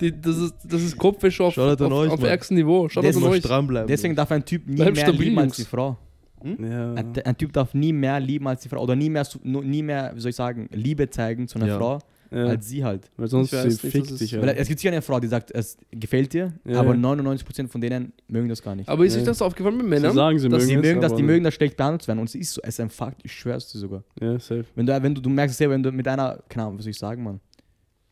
[0.00, 2.28] Die, das, ist, das ist Kopfwäsche auf, auf, euch, auf Mann.
[2.30, 2.86] ärgstem Niveau.
[2.88, 3.42] Das an euch.
[3.42, 3.88] dranbleiben.
[3.88, 5.96] Deswegen darf ein Typ nie Bleib mehr stabil, lieben als die Frau.
[6.44, 6.94] Ja.
[6.94, 8.82] Ein, ein Typ darf nie mehr lieben als die Frau.
[8.82, 11.78] Oder nie mehr, nie mehr wie soll ich sagen, Liebe zeigen zu einer Ja.
[11.78, 11.98] Frau
[12.30, 12.44] ja.
[12.46, 13.10] als sie halt.
[13.16, 14.36] Weil sonst sie nicht, fickt dich.
[14.36, 14.52] Weil Ja.
[14.54, 17.00] es gibt sicher eine Frau, die sagt, es gefällt dir, Ja, aber ja.
[17.00, 18.88] 99% von denen mögen das gar nicht.
[18.88, 19.20] Aber ist Ja.
[19.20, 20.12] euch das aufgefallen mit Sie Männern?
[20.14, 22.18] sagen, sie dass mögen die es, mögen das, aber- die mögen das schlecht behandelt werden.
[22.18, 24.02] Und es ist so, es ist ein Fakt, ich schwör's dir sogar.
[24.20, 24.64] Ja, safe.
[24.74, 26.84] Wenn du, wenn du, du merkst es selber, wenn du mit einer, keine Ahnung, was
[26.84, 27.40] soll ich sagen, Mann.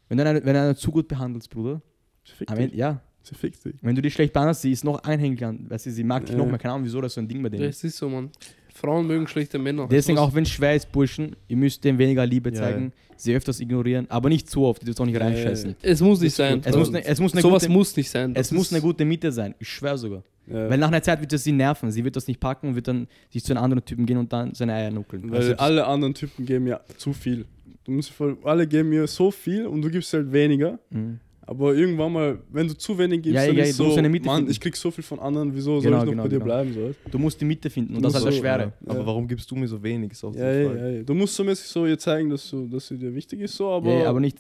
[0.09, 1.81] Wenn du eine, wenn du eine zu gut behandelst, Bruder,
[2.25, 2.73] Sie fickt dich.
[2.75, 3.01] Ja.
[3.27, 3.75] Sie fickt dich.
[3.81, 6.39] Wenn du die schlecht behandelst, sie ist noch einhängiger, weißt du, sie mag dich Ja.
[6.39, 7.83] noch mehr, keine Ahnung, wieso das so ein Ding bei denen ist.
[7.83, 8.31] Das ist so, Mann.
[8.75, 9.89] Frauen mögen schlechte Männer.
[9.91, 12.93] Deswegen Das- auch wenn es schwer ist, Burschen, ihr müsst dem weniger Liebe Ja, zeigen,
[13.17, 15.77] sie öfters ignorieren, aber nicht zu oft, die dürfen auch nicht Ja, ja, reinscheißen.
[15.81, 16.61] Es muss nicht Das sein.
[16.65, 18.33] Es muss, ne, es muss eine Sowas gute, muss nicht sein.
[18.35, 20.23] es Das muss eine gute Mitte sein, ich schwöre sogar.
[20.47, 20.69] Ja.
[20.69, 22.89] Weil nach einer Zeit wird es sie nerven, sie wird das nicht packen und wird
[22.89, 25.31] dann sich zu einem anderen Typen gehen und dann seine Eier nuckeln.
[25.31, 27.47] Weil Also, alle anderen Typen geben ja zu viel.
[27.85, 30.79] Du musst voll, alle geben mir so viel und du gibst halt weniger.
[30.91, 31.21] Mhm.
[31.47, 33.99] Aber irgendwann mal, wenn du zu wenig gibst, Ja, dann ja, ist du musst so,
[33.99, 34.51] eine Mitte Mann, finden.
[34.51, 36.45] ich krieg so viel von anderen, wieso soll Genau, ich noch genau, bei dir genau.
[36.47, 36.73] bleiben?
[36.73, 37.11] So?
[37.11, 38.73] Du musst die Mitte finden und Du das ist halt das musst so- Schwere.
[38.87, 39.07] Aber Ja.
[39.07, 40.13] warum gibst du mir so wenig?
[40.13, 40.79] Ist auch so Ja, ja, Frage.
[40.81, 41.03] ja, ja.
[41.03, 43.69] Du musst so mäßig so ihr zeigen, dass, du, dass sie dir wichtig ist, so,
[43.69, 44.39] aber, Ja, aber nicht,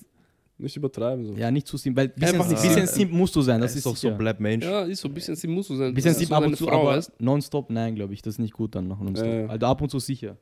[0.57, 1.27] nicht übertreiben.
[1.27, 1.35] So.
[1.35, 2.89] ja, nicht zu simp, weil bisschen, Einfach nicht bisschen simp.
[3.11, 4.65] simp musst du sein, Das, ist doch so, bleib Mensch.
[4.65, 5.93] Ja, ist so ein bisschen, sie muss so sein.
[5.93, 8.89] Bisschen simp ab und zu, aber nonstop, nein, glaube ich, das ist nicht gut dann
[8.89, 9.51] noch nonstop.
[9.51, 10.39] Also ab und zu sicher.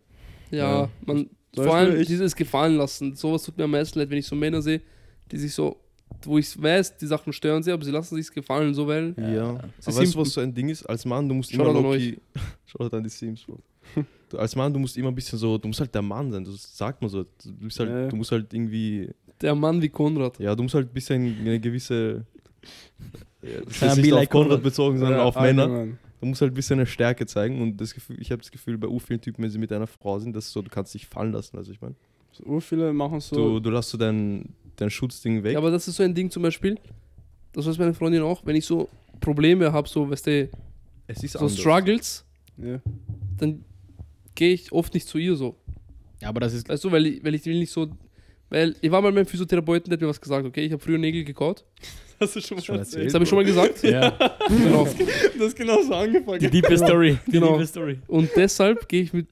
[0.52, 3.16] Ja, man, vor allem dieses Gefallen lassen.
[3.16, 4.81] Sowas tut mir am meisten leid, wenn ich so Männer sehe,
[5.31, 5.76] die sich so,
[6.26, 9.14] wo ich weiß, die Sachen stören sie, aber sie lassen sich gefallen, so weil.
[9.18, 9.60] Ja.
[9.78, 10.84] Sie Aber weißt du, was so ein Ding ist?
[10.84, 12.18] Als Mann, du musst Shoutout immer Loki.
[12.66, 13.58] Schaut an die Sims, Bro.
[14.30, 16.44] Du, als Mann, du musst immer ein bisschen so, du musst halt der Mann sein,
[16.44, 17.22] das sagt man so.
[17.24, 18.08] Du, bist halt, Ja.
[18.08, 19.10] du musst halt irgendwie,
[19.40, 20.38] Der Mann wie Konrad.
[20.38, 22.24] ja, du musst halt ein bisschen eine gewisse,
[23.42, 24.62] ja, das ist nicht be auf like Konrad Konrad?
[24.62, 25.62] bezogen, sondern Ja, auf Männer.
[25.64, 25.98] allgemein.
[26.20, 28.78] Du musst halt ein bisschen eine Stärke zeigen und das Gefühl, ich habe das Gefühl,
[28.78, 31.04] bei u vielen Typen, wenn sie mit einer Frau sind, dass so, du kannst dich
[31.06, 31.56] fallen lassen.
[31.58, 31.96] Also ich meine,
[32.30, 33.34] So, viele machen so.
[33.34, 35.52] du, du lässt so dein, dein Schutzding weg.
[35.52, 36.78] Ja, aber das ist so ein Ding zum Beispiel,
[37.52, 38.88] das weiß meine Freundin auch, wenn ich so
[39.20, 40.48] Probleme habe, so, weißt du,
[41.06, 41.58] es ist so anders.
[41.58, 42.24] Struggles,
[42.56, 42.80] ja.
[43.38, 43.64] dann
[44.34, 45.56] gehe ich oft nicht zu ihr so.
[46.20, 47.88] Ja, aber das ist, Weißt du, weil ich, weil ich will nicht so.
[48.48, 50.64] Weil ich war mal beim Physiotherapeuten, der hat mir was gesagt, okay?
[50.64, 51.64] Ich habe früher Nägel gekaut.
[52.20, 53.06] Hast du schon mal Schon erzählt?
[53.06, 53.82] Das habe ich schon mal gesagt.
[53.82, 54.10] ja,
[54.48, 54.84] genau.
[54.84, 56.38] Das ist genau so angefangen.
[56.38, 57.18] die diepe Story.
[57.26, 57.54] Die Genau.
[57.54, 57.98] diepe Story.
[58.06, 59.26] Und deshalb gehe ich mit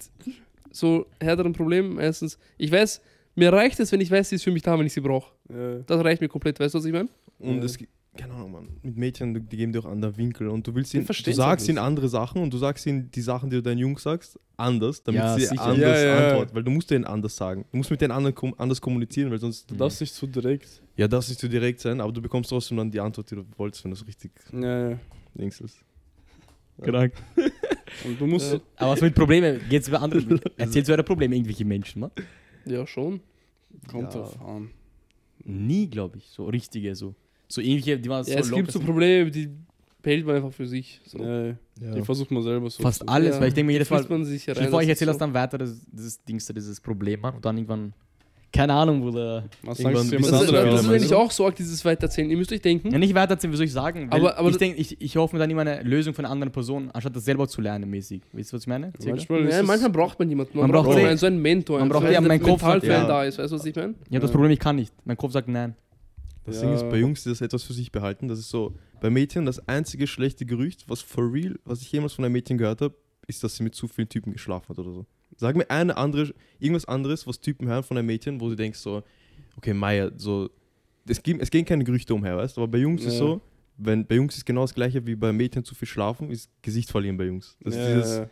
[0.73, 2.39] so härteren Problemen meistens.
[2.59, 3.01] Ich weiß,
[3.35, 5.33] mir reicht es, wenn ich weiß, sie ist für mich da, wenn ich sie brauche.
[5.49, 5.79] Ja.
[5.87, 6.59] Das reicht mir komplett.
[6.61, 7.09] Weißt du, was ich meine?
[7.39, 7.65] Und Ja.
[7.65, 10.75] es gibt, keine Ahnung, Mann, mit Mädchen, die geben dir auch andere Winkel und du
[10.75, 13.63] willst ihnen, du sagst ihnen andere Sachen und du sagst ihnen die Sachen, die du
[13.63, 15.63] deinen Jungs sagst, anders, damit Ja, sie sicher.
[15.63, 17.65] anders Ja, ja, antworten, weil du musst denen anders sagen.
[17.71, 20.83] Du musst mit denen anderen kom anders kommunizieren, weil sonst, Du darfst nicht zu direkt.
[20.97, 23.45] ja, das nicht zu direkt sein, aber du bekommst trotzdem dann die Antwort, die du
[23.57, 24.99] wolltest, wenn das richtig Ja, ja.
[25.35, 25.79] links ist.
[26.83, 27.13] Krank.
[28.05, 28.53] Und du musst.
[28.55, 28.61] Ja.
[28.77, 29.61] Aber was mit Problemen?
[29.69, 30.41] Geht's über andere?
[30.57, 32.11] Erzählst du eure Probleme irgendwelche Menschen, ne?
[32.67, 33.21] Ja, schon.
[33.89, 34.21] Kommt Ja.
[34.21, 34.71] drauf an.
[35.45, 36.27] Nie, glaube ich.
[36.31, 37.15] So richtige, so.
[37.49, 38.81] So ähnliche, die waren so Ja, es gibt so.
[38.81, 39.49] Probleme, die
[40.03, 41.01] behält man einfach für sich.
[41.07, 41.19] So.
[41.19, 41.55] Ja, ja.
[41.95, 42.83] Die versucht man selber so.
[42.83, 44.81] Fast zu- alles, Ja, weil ich denke mir jedes Mal, man sich rein, dir vor,
[44.83, 45.21] ich das erzähle das so.
[45.21, 47.37] dann weiter, das, dieses Dings, dieses Problem, Mann.
[47.37, 47.93] Und dann irgendwann,
[48.53, 49.45] keine Ahnung, Bruder.
[49.63, 50.91] Was sagst du Das, andere das ist Meinung.
[50.93, 52.31] nämlich auch so arg, dieses Weiterzählen.
[52.31, 54.09] Ihr müsst euch denken, Ja, nicht weitererzählen, wie soll ich sagen?
[54.11, 56.33] Aber- aber ich das- denke, ich, ich hoffe mir dann immer eine Lösung von einer
[56.33, 58.23] anderen Person, anstatt das selber zu lernen, mäßig.
[58.33, 58.93] Weißt du, was ich meine?
[59.05, 60.59] Manchmal ja, manchmal braucht man jemanden.
[60.59, 61.77] Man, Man braucht braucht so eh- einen, so einen Mentor.
[61.77, 63.15] man einen, braucht so einen, meinen der Kopf halt, mental für einen ja.
[63.23, 63.39] da ist.
[63.39, 63.95] Weißt du, was ich meine?
[64.09, 64.33] Ich habe das Ja.
[64.35, 64.93] Problem, ich kann nicht.
[65.05, 65.77] Mein Kopf sagt nein.
[66.45, 66.63] Das Ja.
[66.63, 69.47] Ding ist, bei Jungs, die das etwas für sich behalten, das ist so, bei Mädchen
[69.47, 72.95] das einzige schlechte Gerücht, was for real, was ich jemals von einem Mädchen gehört habe,
[73.27, 75.07] ist, dass sie mit zu vielen Typen geschlafen hat oder so.
[75.41, 78.79] Sag mir eine andere, irgendwas anderes, was Typen hören von einem Mädchen, wo du denkst
[78.79, 79.03] so,
[79.57, 80.51] okay, Maya, so,
[81.09, 83.19] es, gibt, es gehen keine Gerüchte umher, weißt du, aber bei Jungs ist Ja.
[83.21, 83.41] so,
[83.79, 86.91] wenn bei Jungs ist genau das gleiche wie bei Mädchen zu viel schlafen, ist Gesicht
[86.91, 87.57] verlieren bei Jungs.
[87.65, 88.25] Das Ja, ist dieses, ja.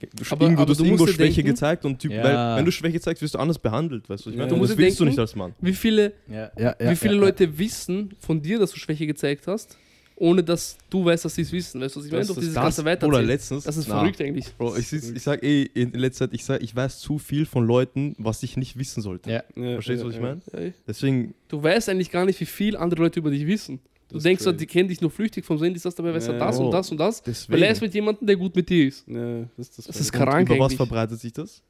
[0.00, 2.12] du, Aber- irgendwo, aber du hast du irgendwo musst dir Schwäche denken- gezeigt und typ,
[2.12, 2.22] Ja.
[2.22, 4.44] weil, wenn du Schwäche zeigst, wirst du anders behandelt, weißt du, was ich Ja.
[4.44, 4.58] meine?
[4.58, 5.54] Musst das dir willst du denken- nicht als Mann.
[5.62, 9.78] Wie viele, Ja, ja, wie viele Leute wissen von dir, dass du Schwäche gezeigt hast,
[10.20, 11.80] ohne dass du weißt, dass sie es wissen?
[11.80, 12.20] Weißt du, was ich meine?
[12.20, 13.26] Das Durch ist dieses das- ganze Oder Weiterzählen.
[13.26, 13.64] letztens.
[13.64, 14.46] Das ist na, verrückt eigentlich.
[14.56, 17.66] Bro, ich, ich sag eh in letzter Zeit, ich, sag, ich weiß zu viel von
[17.66, 19.30] Leuten, was ich nicht wissen sollte.
[19.30, 19.42] Ja.
[19.56, 20.26] Ja, Verstehst ja, du, was ich ja.
[20.54, 20.66] meine?
[20.66, 23.78] Ja, Deswegen, Du weißt eigentlich gar nicht, wie viel andere Leute über dich wissen.
[24.08, 26.28] Du Das ist denkst, die kennen dich nur flüchtig vom Sehen, die das dabei weiß
[26.28, 26.46] er Ja.
[26.46, 26.64] das Oh.
[26.66, 27.22] und das und das.
[27.22, 27.52] deswegen.
[27.52, 29.06] Weil er ist mit jemandem, der gut mit dir ist.
[29.06, 30.76] Ja, das, das, Das das ist und krank über was eigentlich.
[30.78, 31.62] verbreitet sich das?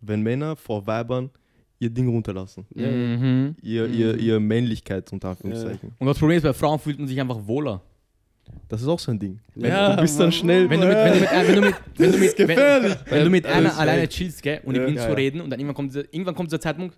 [0.00, 1.28] Wenn Männer vor Weibern
[1.80, 2.64] ihr Ding runterlassen.
[2.74, 3.56] Mhm.
[3.62, 3.94] Ihr, Mhm.
[3.94, 5.90] ihr, ihr Männlichkeit unter Anführungszeichen.
[5.98, 7.80] Und das Problem ist, bei Frauen fühlt man sich einfach wohler.
[8.68, 9.38] Das ist auch so ein Ding.
[9.54, 10.68] Wenn, Ja, du bist dann schnell.
[10.68, 12.96] Wenn du mit, wenn du mit, wenn du mit, wenn du mit, wenn, gefährlich.
[13.08, 14.86] wenn du mit Ja, einer alleine chillst, gell, und ihr Ja.
[14.86, 15.14] beginnt Ja, zu ja.
[15.16, 16.96] reden und dann irgendwann kommt, dieser, irgendwann kommt dieser Zeitpunkt,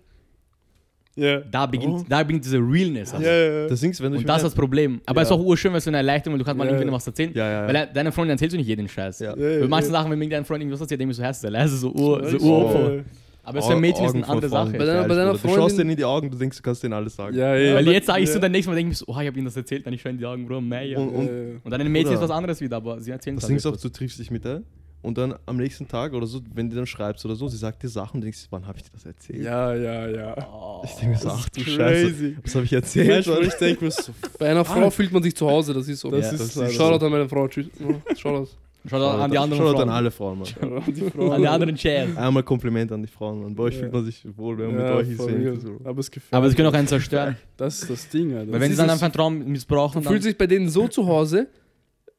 [1.15, 1.41] Ja.
[1.41, 2.05] da beginnt, Oh.
[2.09, 3.13] da beginnt diese Realness.
[3.13, 3.25] Also.
[3.25, 3.67] Ja, ja.
[3.67, 4.99] Das Ding ist, wenn du Und das ist das Problem.
[5.05, 6.71] Aber es ist auch urschön, weil es so eine Erleichterung, weil du kannst mal Ja.
[6.73, 7.31] irgendwann was erzählen.
[7.35, 7.85] Ja, ja, Weil ja.
[7.85, 9.19] deiner Freundin erzählst du nicht jeden Scheiß.
[9.19, 9.37] Ja.
[9.37, 9.99] Ja, Bei manchen ja.
[9.99, 12.27] Sachen, wenn mir dein Freund irgendwas erzählt, denke ich so, hast du leise, so Ur,
[12.29, 12.73] so Oh.
[12.73, 13.03] Ur.
[13.45, 14.71] Aber es für ein Mädchen ist eine andere Sache.
[14.71, 15.41] Bei deiner- bei deiner Bruder.
[15.43, 17.35] Du schaust Freundin- denen in die Augen, du denkst, du kannst denen alles sagen.
[17.37, 17.75] Ja, ja.
[17.75, 18.39] Weil aber- jetzt sage ich so, ja.
[18.39, 20.01] dann nächstes Mal denke ich mir so, oh, ich habe ihnen das erzählt, dann ich
[20.01, 20.95] schon in die Augen, Bro, mei.
[20.97, 23.43] Und- Und, Und, und dann ein Mädchen ist was anderes wieder, aber sie erzählen Das
[23.43, 24.61] es Ding halt ist auch, du triffst dich mit der
[25.01, 27.83] und dann am nächsten Tag oder so, wenn du dann schreibst oder so, sie sagt
[27.83, 29.43] dir Sachen, denkst du, wann habe ich dir das erzählt?
[29.43, 30.47] ja, ja, ja.
[30.49, 30.81] Oh.
[30.85, 33.09] Ich denke mir so, Das ach ist du Scheiße, was habe ich erzählt?
[33.27, 35.99] Manchmal, ich denke mir so, Bei einer Frau fühlt man sich zu Hause, das ist
[35.99, 36.09] so.
[36.09, 37.45] das Ja, ist das ist- Shoutout an meine Frau.
[37.49, 37.65] Tschüss.
[37.77, 38.47] Ja, Shoutout.
[38.85, 39.81] Schau da an die anderen Frauen.
[39.83, 40.47] an alle Frauen, Mann.
[40.47, 40.91] so.
[40.91, 41.31] Die.
[41.31, 42.17] An die anderen Chairs.
[42.17, 43.55] Einmal Kompliment an die Frauen, Mann.
[43.55, 43.79] Bei euch Ja.
[43.81, 45.61] fühlt man sich wohl, wenn man Ja, mit euch ist.
[45.61, 45.79] so.
[45.85, 47.37] Aber es gefällt Aber sie können auch einen zerstören.
[47.55, 48.51] Das ist das Ding, Alter.
[48.51, 50.87] Weil wenn sie dann einfach einen Traum missbrauchen, Du dann fühlst dich bei denen so
[50.89, 51.47] zu Hause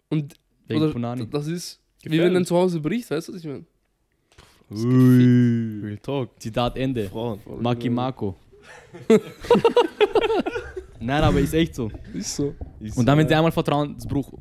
[0.09, 0.35] und
[0.67, 3.65] wegen oder, das ist wie wenn dein Zuhause bricht, weißt du, was ich meine?
[4.71, 5.81] Ui.
[5.85, 6.31] Real Talk.
[6.41, 7.05] Zitat Ende.
[7.11, 7.39] Frauen.
[7.61, 8.37] Maki Marco.
[11.01, 11.91] Nein, aber ist echt so.
[12.15, 12.55] Ist so.
[12.81, 14.33] Ist Und dann, wenn sie einmal Vertrauensbruch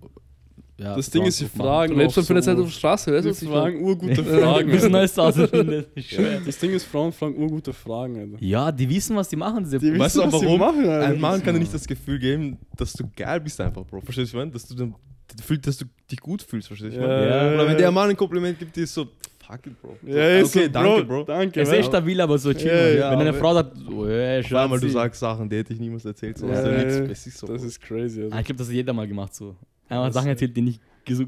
[0.83, 1.51] ja, Das Ding ist, machen.
[1.57, 1.93] Fragen.
[1.93, 3.45] Du lebst dann für eine Zeit auf der Straße, weißt du?
[3.45, 3.55] Meine?
[3.61, 4.69] fragen urgute Wir Fragen.
[4.69, 5.85] müssen neues herausfinden.
[5.95, 6.41] Ich schwör.
[6.45, 8.37] Das Ding ist, Frauen fragen urgute Fragen, Alter.
[8.39, 9.63] Ja, die wissen, was die machen.
[9.63, 10.59] Diese Die Weißt du wissen, was sie warum?
[10.59, 11.07] machen, Alter.
[11.07, 14.01] Ein Mann kann dir nicht das Gefühl geben, dass du geil bist einfach, Bro.
[14.01, 14.51] Verstehst du, was ich meine?
[14.51, 14.95] Dass du dann
[15.43, 16.99] fühlst, dass du dich gut fühlst, verstehst du?
[16.99, 17.29] was ich meine?
[17.29, 17.77] Ja, Oder wenn ja.
[17.77, 19.05] der Mann ein Kompliment gibt, die ist so,
[19.47, 19.97] fuck it, Bro.
[20.05, 21.15] Ja, ist okay, so, danke, Bro.
[21.15, 21.23] Bro.
[21.23, 22.67] Danke, er ist echt stabil, aber so chill.
[22.69, 22.97] Ja, Mann.
[22.97, 24.93] ja, Wenn eine Frau sagt, so, hey, Vor allem, weil du Schatzi.
[24.93, 26.37] sagst Sachen, die hätte ich niemals erzählt.
[26.37, 27.07] So, Ja, also, ja, nichts, ja.
[27.07, 27.47] das ist so.
[27.47, 27.67] Das Bro.
[27.67, 28.39] ist crazy, Ah, Alter.
[28.39, 29.55] ich glaube, das hat jeder mal gemacht so.
[29.99, 30.81] Einfach Sachen erzählt, die nicht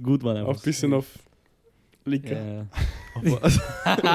[0.04, 0.44] gut waren.
[0.44, 1.06] Auch ein bisschen auf
[2.06, 2.36] Licker.
[2.36, 2.66] Ja.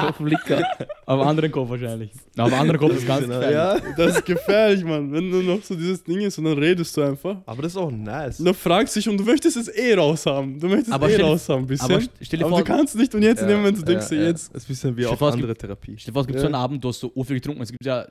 [0.08, 0.62] Auf dem Licker.
[1.06, 2.12] Auf anderen Kopf wahrscheinlich.
[2.36, 3.50] Na, Auf anderen Kopf ist ganz gefährlich.
[3.52, 5.10] ja, Das ist gefährlich, Mann.
[5.12, 7.38] Wenn du noch so dieses Ding ist und dann redest du einfach.
[7.46, 8.38] aber das ist auch nice.
[8.38, 10.60] Und dann fragst dich und du möchtest es eh raushaben.
[10.60, 11.84] Du möchtest Aber eh stell dir- raushaben, ein bisschen.
[11.86, 13.80] Aber Aber, st- stell dir vor, du kannst nicht und jetzt in dem Moment du
[13.82, 14.54] Ja, denkst du ja, jetzt.
[14.54, 15.96] Das ist ein bisschen wie Stell auf vor, es andere Therapie.
[15.98, 16.40] Stell dir vor, es gibt Ja.
[16.42, 17.62] so einen Abend, du hast so viel getrunken.
[17.62, 18.06] Es gibt ja,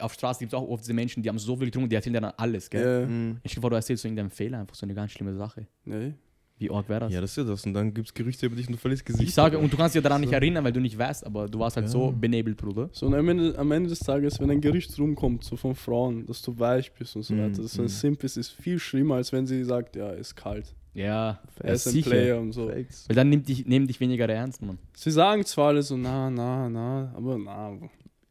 [0.00, 2.14] auf Straße gibt es auch oft diese Menschen, die haben so viel getrunken, die erzählen
[2.14, 3.00] dir dann alles, gell?
[3.02, 3.06] Ja.
[3.08, 3.38] Mhm.
[3.42, 5.66] Ich stell dir vor, du erzählst so irgendeinen Fehler, einfach so eine ganz schlimme Sache.
[5.84, 6.12] Nee.
[6.58, 7.12] Wie arg wäre das?
[7.12, 7.66] Ja, das ist ja das.
[7.66, 9.28] Und dann gibt es Gerüchte über dich und du verlierst Gesicht.
[9.28, 11.58] ich sage, und du kannst dich daran nicht erinnern, weil du nicht weißt, aber du
[11.58, 11.90] warst halt Ja.
[11.92, 12.88] so benebelt, Bruder.
[12.92, 16.24] So und am Ende, am Ende des Tages, wenn ein Gerücht rumkommt, so von Frauen,
[16.24, 17.88] dass du weich bist und so Mhm, weiter, dass du ein mhm.
[17.88, 20.74] Simp ist, ist viel schlimmer, als wenn sie sagt, ja, ist kalt.
[20.94, 22.08] Ja, Er ist ein sicher.
[22.08, 22.68] Player und so.
[22.70, 23.04] Fakes.
[23.06, 24.78] Weil dann nimmt dich, nehmen dich weniger ernst, Mann.
[24.94, 27.76] Sie sagen zwar alle so, na, na, na, aber na,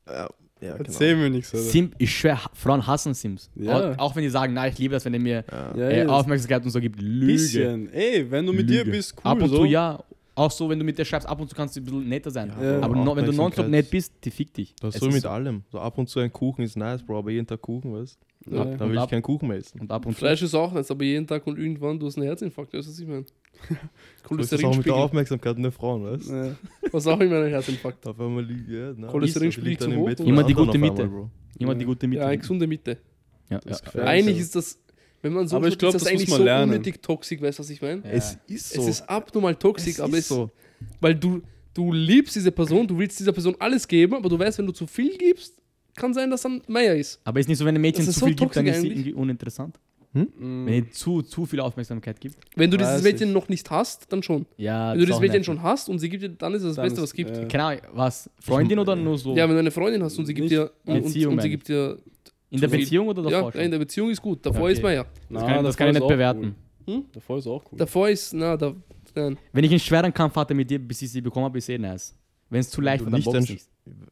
[0.08, 0.30] Ja,
[0.62, 0.84] ja genau.
[0.86, 1.66] erzähl mir nichts, Alter.
[1.66, 3.50] Simp, ich schwör, Frauen hassen Sims.
[3.56, 3.94] Ja.
[3.94, 5.78] Auch, auch wenn die sagen, na, ich liebe das, wenn er mir Ja.
[5.78, 7.02] Ja, äh, Aufmerksamkeit und so gibt.
[7.02, 7.26] Lüge.
[7.34, 7.92] bisschen.
[7.94, 8.92] Ey, wenn du mit dir Lüge.
[8.92, 9.32] bist, cool.
[9.32, 9.58] ab und so.
[9.58, 10.04] zu ja.
[10.38, 12.30] Auch so, wenn du mit der schreibst, ab und zu kannst du ein bisschen netter
[12.30, 12.52] sein.
[12.62, 12.82] Ja.
[12.82, 14.76] aber no, wenn du nonstop nett bist, die fickt dich.
[14.82, 15.64] Das ist so mit allem.
[15.72, 18.56] So ab und zu ein Kuchen ist nice, Bro, aber jeden Tag Kuchen, weißt du?
[18.56, 18.66] Ja.
[18.66, 19.80] Dann will ich keinen Kuchen mehr essen.
[19.80, 20.20] Und ab und zu.
[20.20, 22.92] Fleisch ist auch nice, aber jeden Tag und irgendwann du hast einen Herzinfarkt, weißt du,
[22.92, 23.26] was ich meine?
[24.28, 24.94] So ist das auch mit der Cholesterinspiegel.
[24.94, 26.34] Aufmerksamkeit der Frauen, weißt du?
[26.34, 26.56] Ja.
[26.92, 28.08] Was auch immer ein Herzinfarkt.
[28.08, 31.08] Auf einmal liegt, ja, na, Cholesterinspiegel zu hoch Immer die gute einmal, Mitte.
[31.08, 31.30] Bro.
[31.60, 32.22] Immer die gute Mitte.
[32.22, 32.98] Ja, eine gesunde Mitte.
[33.52, 34.02] Ja, Das ja.
[34.04, 34.42] Eigentlich so.
[34.42, 34.80] ist das,
[35.22, 36.72] wenn man so Aber ich schaut, glaub, ist das das eigentlich so lernen.
[36.72, 38.02] unnötig toxisch, weißt du, was ich meine?
[38.04, 38.10] Ja.
[38.10, 38.82] Es ist so.
[38.82, 40.50] Es ist abnormal toxisch, Es aber ist es so.
[41.00, 41.42] Weil du,
[41.76, 44.74] du liebst diese Person, du willst dieser Person alles geben, aber du weißt, wenn du
[44.74, 45.54] zu viel gibst,
[45.96, 47.22] kann sein, dass dann mehr ist.
[47.24, 48.88] Aber ist nicht so, wenn ein Mädchen ist zu so viel gibt, dann ist sie
[48.88, 49.80] irgendwie uninteressant.
[50.16, 50.66] Mhm.
[50.66, 52.38] Wenn ihr zu, zu viel Aufmerksamkeit gibt.
[52.56, 53.34] Wenn du Weiß dieses Mädchen ich.
[53.34, 54.46] noch nicht hast, dann schon.
[54.58, 55.46] Ja, wenn du das Mädchen nervig.
[55.46, 57.36] schon hast und sie gibt dir, dann ist es das Dann Beste, was es gibt.
[57.36, 57.46] ja.
[57.46, 58.30] Keine Ahnung, was?
[58.40, 59.36] Freundin oder nur so?
[59.36, 61.50] Ja, wenn du eine Freundin hast und sie gibt dir und, und, Beziehung, und sie
[61.50, 61.98] gibt dir
[62.50, 62.68] in der.
[62.70, 63.62] Beziehung oder ja, davor schon?
[63.62, 64.46] in der Beziehung ist gut.
[64.46, 64.72] Davor Okay.
[64.74, 65.04] ist man ja.
[65.04, 66.56] Das Na, kann, das kann ich nicht bewerten.
[66.88, 67.06] Hm?
[67.12, 67.78] Davor ist auch cool.
[67.78, 68.74] Davor ist, na, da,
[69.16, 69.38] nein.
[69.52, 71.78] Wenn ich einen schweren Kampf hatte mit dir, bis ich sie bekommen habe, ist eh
[71.78, 72.16] nice.
[72.50, 73.44] Wenn es zu leicht wird, dann.
[73.44, 73.58] Ja.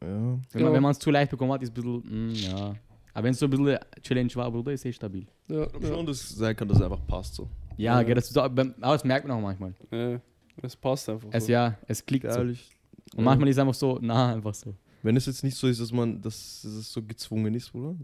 [0.02, 0.82] Wenn Genau.
[0.82, 1.98] man- es zu leicht bekommen hat, ist ein bisschen,
[2.30, 2.76] mm, ja.
[3.14, 5.28] Aber wenn es so ein bisschen Challenge war, Bruder, ist eh stabil.
[5.48, 5.88] Ja, Ich ja.
[5.96, 7.48] schon, dass es sein kann, dass es einfach passt so.
[7.78, 8.04] Ja, Ja.
[8.04, 9.74] gell, das, aber das merkt man auch manchmal.
[9.92, 10.20] Ja,
[10.62, 11.30] es passt einfach.
[11.32, 11.52] Es, so.
[11.52, 12.40] ja, es klickt so.
[12.40, 12.70] Ehrlich.
[13.16, 14.74] Und manchmal ist es einfach so, na, einfach so.
[15.04, 17.96] Wenn es jetzt nicht so ist, dass man, dass, dass es so gezwungen ist, oder?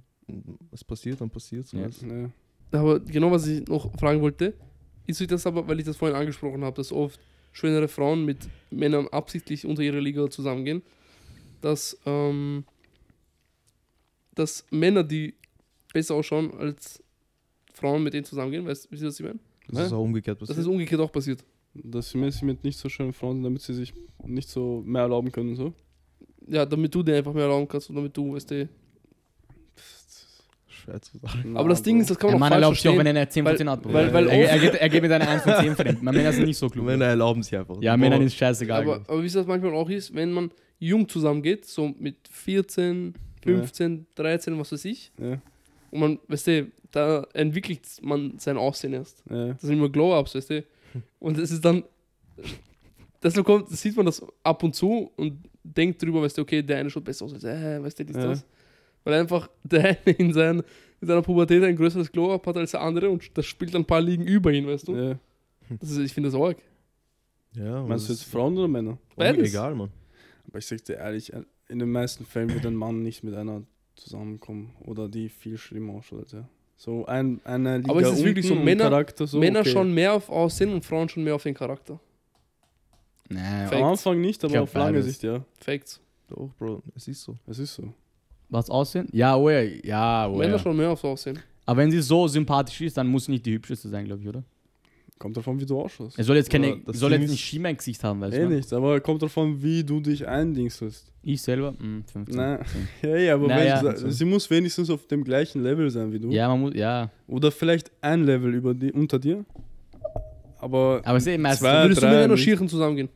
[0.72, 1.72] Es passiert, dann passiert es.
[1.72, 1.88] Ja.
[2.08, 2.30] Ja.
[2.72, 4.54] Aber genau, was ich noch fragen wollte,
[5.08, 7.20] ist euch das aber, weil ich das vorhin angesprochen habe, dass oft
[7.52, 10.84] schönere Frauen mit Männern absichtlich unter ihrer Liga zusammengehen,
[11.62, 12.64] dass, ähm,
[14.40, 15.34] dass Männer, die
[15.94, 17.02] besser ausschauen als
[17.74, 19.40] Frauen, mit denen zusammengehen, weißt du, was ich meine?
[19.68, 20.66] Das ist auch umgekehrt Das passiert.
[20.66, 21.44] ist umgekehrt auch passiert.
[21.76, 23.94] Dass sie mit nicht so schönen Frauen sind, damit sie sich
[24.26, 25.56] nicht so mehr erlauben können.
[25.56, 25.74] So.
[26.48, 28.68] Ja, damit du dir einfach mehr erlauben kannst und damit du, weißt du.
[30.68, 31.58] Schwer zu sagen.
[31.58, 33.10] Aber das Ding ist, das kann man Mann auch falsch erlaubt sich auch, wenn er
[33.22, 33.94] eine 10 von Weil- 10 hat, Bruder.
[33.96, 36.02] weil- weil er, er, geht, er geht mit einer 1 von 10 fremd.
[36.02, 36.86] Man Männer sind nicht so klug.
[36.86, 37.76] Männer erlauben sich einfach.
[37.82, 38.82] Ja, Boah, Männern ist scheißegal.
[38.84, 43.14] Aber, aber wie es das manchmal auch ist, wenn man jung zusammengeht, so mit 14,
[43.44, 45.40] 15, 13, was weiß ich, Ja,
[45.92, 49.24] und man, weißt du, da entwickelt man sein Aussehen erst.
[49.30, 49.50] ja.
[49.54, 50.64] Das sind immer Glow-Ups, weißt du.
[51.20, 51.84] Und das ist dann,
[53.22, 56.78] das bekommt, sieht man das ab und zu und denkt drüber, weißt du, okay, der
[56.78, 58.28] eine schaut besser aus als äh, weißt du, dies, Ja.
[58.28, 58.46] das.
[59.04, 60.62] Weil einfach der eine in, sein,
[61.02, 63.86] in seiner Pubertät ein größeres Glow-Up hat als der andere und das spielt dann ein
[63.86, 64.96] paar Ligen über ihn, weißt du.
[64.96, 65.20] ja.
[65.80, 66.58] Das ist, ich finde das arg.
[67.56, 68.94] Ja, Meinst du jetzt Frauen oder Männer?
[69.10, 69.50] ist beides?
[69.50, 69.90] egal, Mann.
[70.48, 71.32] Aber ich sag dir ehrlich,
[71.70, 73.62] in den meisten Fällen wird ein Mann nicht mit einer
[73.96, 76.02] zusammenkommen oder die viel schlimmer
[76.34, 76.50] er.
[76.76, 79.70] So ein, eine Liga Aber es ist wirklich so, Männer- Charakter so, Männer okay.
[79.70, 82.00] schon mehr auf Aussehen und Frauen schon mehr auf den Charakter.
[83.30, 83.40] Nee.
[83.72, 85.04] Am Anfang nicht, aber auf lange.
[85.04, 85.44] Sicht, ja.
[85.60, 86.02] Facts.
[86.28, 87.38] Doch, Bro, es ist so.
[87.46, 87.94] Es ist so.
[88.50, 89.08] was aussehen?
[89.12, 90.60] Ja, oh ja, ja, oh Männer ja.
[90.60, 91.40] schon mehr aufs Aussehen.
[91.66, 94.28] Aber wenn sie so sympathisch ist, dann muss sie nicht die hübscheste sein, glaube ich,
[94.28, 94.44] oder?
[95.20, 96.18] Kommt davon, wie du ausschaust.
[96.18, 98.38] Er soll jetzt keine, Ja, das soll Ding jetzt nicht Schieber im Gesicht haben, weißt
[98.38, 98.50] Eh du?
[98.50, 100.82] nicht, aber kommt davon, wie du dich eindingst.
[101.24, 102.36] Ich selber, mm, 15.
[102.38, 102.60] Nein.
[103.02, 103.10] 10.
[103.12, 103.84] Ja, ja, aber Naja.
[103.84, 106.30] wenn, sie- sie muss wenigstens auf dem gleichen Level sein wie du.
[106.32, 107.12] Ja, man muss, ja.
[107.28, 109.44] Oder vielleicht ein Level über die, unter dir.
[110.58, 111.68] Aber, Aber es ist eh meistens.
[111.68, 112.38] Zwei- Würdest du drei mit einer.
[112.38, 113.10] Schirchen zusammengehen?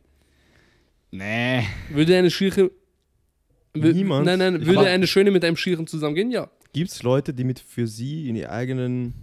[1.12, 1.64] Nee.
[1.92, 2.70] Würde eine Schirche.
[3.76, 4.26] Niemand.
[4.26, 6.32] Nein, nein, würde mach- eine Schöne mit einem Schirchen zusammengehen?
[6.32, 6.50] Ja.
[6.74, 9.14] Gibt es Leute, die mit für sie in ihr eigenen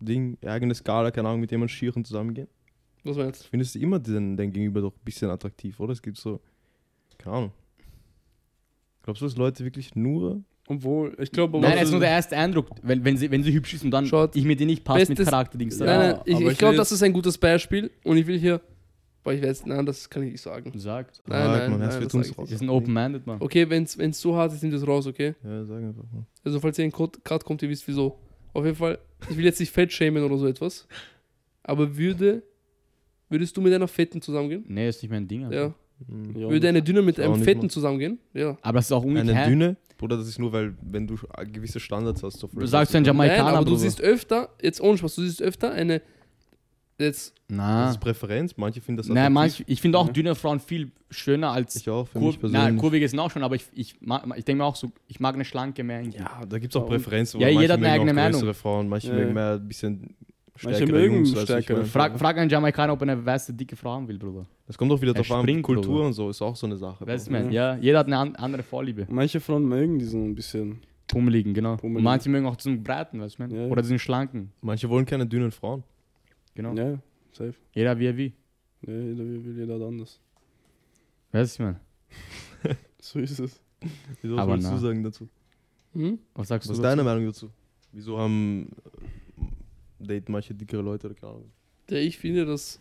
[0.00, 2.48] Ding, eigene Skala, keine Ahnung, mit jemandem Schieren zusammengehen?
[3.04, 3.48] Was meinst du?
[3.48, 5.92] Findest du immer den, den Gegenüber doch ein bisschen attraktiv, oder?
[5.92, 6.40] Es gibt so,
[7.16, 7.52] keine Ahnung.
[9.02, 12.36] Glaubst du, dass Leute wirklich nur Obwohl, ich glaube, Nein, das ist nur der erste
[12.36, 12.68] Eindruck.
[12.82, 14.36] Wenn, wenn, sie, wenn sie hübsch ist und dann Schaut.
[14.36, 15.78] ich mit ihr nicht passt mit Charakterdings.
[15.78, 18.38] Ja, nein, nein, ich, ich ich glaube, das ist ein gutes Beispiel und ich will
[18.38, 18.60] hier.
[19.24, 20.78] Boah, ich weiß, nein, das kann ich nicht sagen.
[20.78, 21.22] Sagt.
[21.26, 22.50] Nein, Sag, nein, man, nein, es wird das sag raus.
[22.50, 23.40] Wir sind open-minded, man.
[23.40, 25.34] Okay, wenn es so hart ist, nimmt es raus, okay?
[25.42, 26.26] Ja, sag einfach mal.
[26.44, 28.18] Also, falls ihr in Cut Cut kommt, ihr wisst wieso.
[28.58, 28.98] Auf jeden Fall,
[29.30, 30.86] ich will jetzt nicht fett schämen oder so etwas.
[31.62, 32.42] Aber würde.
[33.30, 34.64] Würdest du mit einer Fetten zusammengehen?
[34.68, 35.44] Nee, ist nicht mein Ding.
[35.44, 35.56] Alter.
[35.60, 35.74] Ja.
[36.08, 36.40] Mhm.
[36.40, 38.18] Ja, Würde eine Dünne mit einem Fetten zusammengehen?
[38.32, 38.56] Ja.
[38.62, 39.48] Aber das ist auch Eine umgekehrt.
[39.48, 39.76] dünne?
[39.98, 41.16] Bruder, das ist nur, weil, wenn du
[41.52, 42.38] gewisse Standards hast.
[42.38, 45.42] So Du sagst ein Nein, Jamaikaner, aber du siehst öfter, jetzt ohne Spaß, du siehst
[45.42, 46.00] öfter eine.
[47.00, 47.90] Jetzt, Das Na.
[47.90, 48.56] ist Präferenz.
[48.56, 50.12] Manche finden das Nein, manch, ich finde auch Ja.
[50.12, 52.62] dünne Frauen viel schöner als Ich auch, für Kur mich persönlich.
[52.64, 55.20] Nein, kurvige sind auch schon, aber ich, ich, mag- ich denke mir auch so, ich
[55.20, 56.00] mag eine schlanke mehr.
[56.00, 56.18] irgendwie.
[56.18, 57.40] Ja, da gibt es auch Ja, Präferenzen.
[57.40, 58.54] Ja, jeder manche hat eine mögen auch eigene größere Meinung.
[58.54, 59.14] Frauen, manche Ja.
[59.14, 60.16] mögen mehr ein bisschen
[60.60, 61.84] Manche stärkere mögen Jungs, stärkere.
[61.84, 64.44] Frag, frag einen Jamaikaner, ob er eine weiße, dicke Frau haben will, Bruder.
[64.66, 66.06] Das kommt auch wieder Er drauf an, Kultur Bruder.
[66.06, 67.06] und so ist auch so eine Sache.
[67.06, 67.52] Weißt man?
[67.52, 69.06] Ja, jeder hat eine an, andere Vorliebe.
[69.08, 70.80] Manche Frauen mögen die so ein bisschen.
[71.06, 71.76] Pummeligen, genau.
[71.76, 71.96] Pummeligen.
[71.98, 73.50] Und manche mögen auch diesen breiten, weißt du, man?
[73.52, 73.66] Ja.
[73.68, 74.50] Oder diesen schlanken.
[74.60, 75.84] Manche wollen keine dünnen Frauen.
[76.58, 76.74] Genau.
[76.74, 76.98] Ja,
[77.30, 77.54] safe.
[77.72, 78.32] Jeder wie er wie.
[78.84, 80.20] Ja, jeder will will jeder anders.
[81.30, 81.76] Weißt du, man?
[83.00, 83.60] So ist es.
[84.20, 85.28] Wieso Aber was willst du sagen dazu?
[85.92, 86.18] hm?
[86.34, 86.82] Was sagst Was du?
[86.82, 87.04] ist deine?
[87.04, 87.48] Meinung dazu?
[87.92, 88.70] Wieso haben
[90.00, 91.52] äh, daten manche dickere Leute oder keine Ahnung?
[91.88, 92.80] Der ich finde, dass.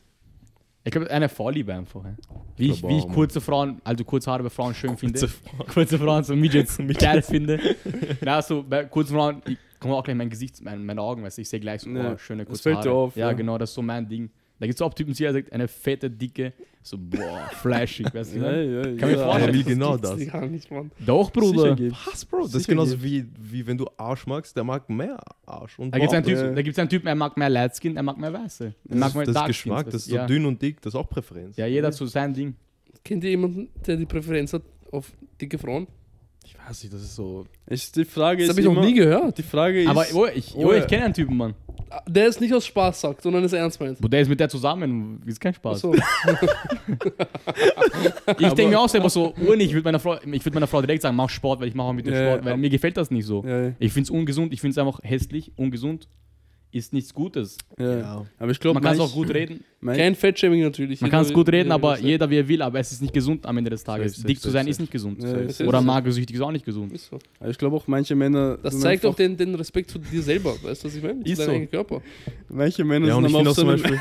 [0.84, 2.04] Ich glaube, eine Vorliebe einfach.
[2.04, 2.16] Ja.
[2.56, 5.20] Wie, ich, wie ich kurze Frauen, also kurzhaarige Frauen schön finde.
[5.20, 5.68] Kurze Frauen.
[5.68, 7.60] kurze Frauen, so Midgets geil finde.
[8.22, 11.38] Na, so bei kurzen Frauen, ich komme auch gleich mein Gesicht, mein, meine Augen, weißt
[11.38, 12.88] du, ich sehe gleich so, Ja, oh, schöne das kurze fällt Haare.
[12.90, 13.34] dir auf, Ja, ja.
[13.34, 14.30] genau, das ist so mein Ding.
[14.60, 18.40] Da gibt es auch Typen, die sagt, eine fette, dicke, so, boah, flashig, weißt du?
[18.40, 18.64] Ja, ne?
[18.64, 19.54] ja, Kann mir jeder- vorstellen.
[19.54, 20.26] wie genau das?
[20.32, 20.90] Gar nicht, Mann.
[21.06, 21.78] Doch, Bruder.
[22.08, 22.44] Was, Bro?
[22.46, 25.78] Das ist genauso wie, wie wenn du Arsch magst, der mag mehr Arsch.
[25.78, 26.82] Und Da gibt es einen, typ, Ja.
[26.82, 28.66] einen Typen, er mag mehr Light Skin, er mag mehr Weiße.
[28.66, 30.26] Er Das, mag ist, mehr das Dark Geschmack, Skins, das ist so ja.
[30.26, 31.56] dünn und dick, das ist auch Präferenz.
[31.58, 32.56] Ja, jeder hat so sein Ding.
[33.04, 35.86] Kennt ihr jemanden, der die Präferenz hat auf dicke Frauen?
[36.50, 37.46] Ich weiß nicht, das ist so.
[37.70, 39.38] Ich, die Frage Das ist habe ich noch nie gehört.
[39.38, 40.86] Die Frage ist, Aber oh, ich, oh, ich ja.
[40.86, 41.54] kenne einen Typen, Mann.
[42.08, 44.02] Der ist nicht aus Spaß sagt, sondern es ernst meint.
[44.02, 45.84] Wo der ist mit der zusammen, ist kein Spaß.
[45.84, 45.94] Achso.
[48.40, 50.82] Ich denke mir auch selber so, Uni, ich würde meiner, Frau- ich würd meiner Frau
[50.82, 52.52] direkt sagen, mach Sport, weil ich mache auch mit dem Ja, Sport, ja.
[52.52, 53.44] weil mir gefällt das nicht so.
[53.46, 56.08] ja, ja, Ich finde es ungesund, ich finde es einfach hässlich, ungesund,
[56.72, 57.58] ist nichts Gutes.
[57.80, 58.26] ja.
[58.38, 61.00] Aber ich glaube, Man kann es auch gut reden, Kein Fettshaming natürlich.
[61.02, 63.46] man kann es gut reden, aber jeder wie er will, aber es ist nicht gesund
[63.46, 64.16] am Ende des Tages.
[64.18, 64.72] Safe, Dick zu safe, sein safe.
[64.72, 65.24] ist nicht gesund.
[65.24, 66.92] Ja, Oder magersüchtig ist auch nicht gesund.
[66.92, 67.20] Ist so.
[67.40, 68.58] Aber ich glaube auch, manche Männer.
[68.62, 71.24] Das zeigt auch den, den Respekt zu dir selber, weißt du, was ich meine?
[71.24, 71.52] Zu Ist deinem so.
[71.52, 72.02] eigenen Körper.
[72.50, 73.68] Manche Männer Ja, sind finde aber auch auf zum.
[73.68, 74.00] Beispiel,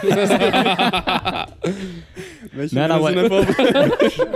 [2.57, 4.27] Manche Nein, Männer aber- sind einfach.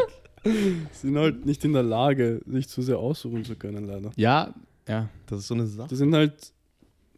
[0.93, 4.11] sind halt nicht in der Lage, sich zu sehr aussuchen zu können, leider.
[4.17, 4.55] Ja,
[4.89, 5.09] ja.
[5.27, 5.89] das ist so eine Sache.
[5.89, 6.53] Die sind halt.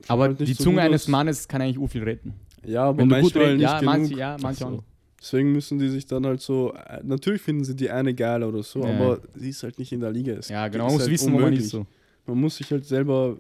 [0.09, 1.09] Aber die so Zunge eines.
[1.09, 2.35] Mannes kann eigentlich viel retten.
[2.65, 3.95] Ja, aber Wenn du gut manchmal redest, nicht ja, genug.
[3.95, 4.75] manche, ja, manche auch So.
[4.77, 4.85] nicht.
[5.21, 6.73] Deswegen müssen die sich dann halt so.
[6.75, 8.91] äh, Natürlich finden sie die eine geil oder so, Ja.
[8.95, 10.33] aber sie ist halt nicht in der Liga.
[10.35, 11.87] Es Ja, genau, ist man muss halt wissen, wo man ist so.
[12.27, 13.37] Man muss sich halt selber.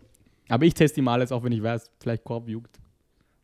[0.48, 2.78] Aber ich teste die mal jetzt auch, wenn ich weiß, vielleicht Korb juckt.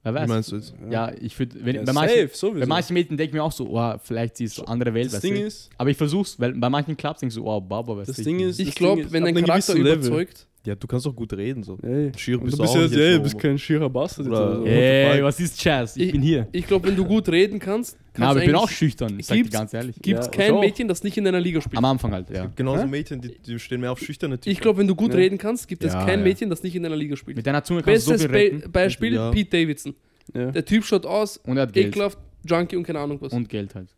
[0.05, 0.29] Wer weiß.
[0.29, 0.75] Wie meinst du jetzt?
[0.91, 2.61] Ja, ich würde, wenn Ja, bei manchen, safe, sowieso.
[2.61, 5.13] bei manchen Mädchen denke ich mir auch so, oh, vielleicht sie ist so andere Welt,
[5.13, 8.09] das Ding ist, Aber ich versuch's, weil bei manchen Clubs denkst du, oh, Baba, weißt
[8.11, 8.23] Das du?
[8.25, 11.14] Ding ist- Ich Das glaube, Ding ist, wenn dein Charakter überzeugt, Ja, du kannst auch
[11.14, 11.62] gut reden.
[11.62, 11.79] So.
[11.83, 14.27] ey, Schier bist du bist auch jetzt du so bist kein schierer Bastard.
[14.27, 14.64] jetzt Oder- so.
[14.66, 15.97] Ey, was ist Jazz?
[15.97, 16.47] Ich, Ich- bin hier.
[16.53, 19.27] ich glaube, wenn du gut reden kannst, kannst Na, aber ich bin auch schüchtern, ich
[19.27, 19.97] sag dir ganz ehrlich.
[20.03, 20.59] Gibt es Ja, kein.
[20.61, 21.79] Mädchen, das nicht in deiner Liga spielt.
[21.79, 22.51] Am Anfang halt, ja.
[22.55, 22.87] Genauso Hä?
[22.88, 24.51] Mädchen, die, die stehen mehr auf schüchterne Typen.
[24.51, 25.18] Ich glaube, wenn du gut Ja.
[25.21, 26.25] reden kannst, gibt es Ja, kein ja.
[26.25, 27.37] Mädchen, das nicht in deiner Liga spielt.
[27.37, 28.61] Mit deiner Zunge kannst du so Bestes viel retten.
[28.62, 29.31] Be Beispiel, Ja.
[29.31, 29.94] Pete Davidson.
[30.35, 30.51] Ja.
[30.51, 31.87] Der Typ schaut aus, Und er hat Geld.
[31.88, 33.33] ekelhaft, Junkie und keine Ahnung was.
[33.33, 33.88] Und Geld halt.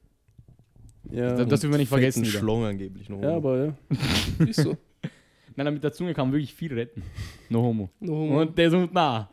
[1.10, 2.24] Ja, Das, das will man nicht vergessen.
[2.24, 3.08] Schlong angeblich.
[3.08, 3.74] Noch ja, aber ja.
[4.46, 4.76] Ist so.
[5.60, 7.02] Nein, nein, mit der Zunge kann man wirklich viel retten.
[7.50, 7.90] No homo.
[8.00, 8.40] No homo.
[8.40, 9.28] Und der ist und nah.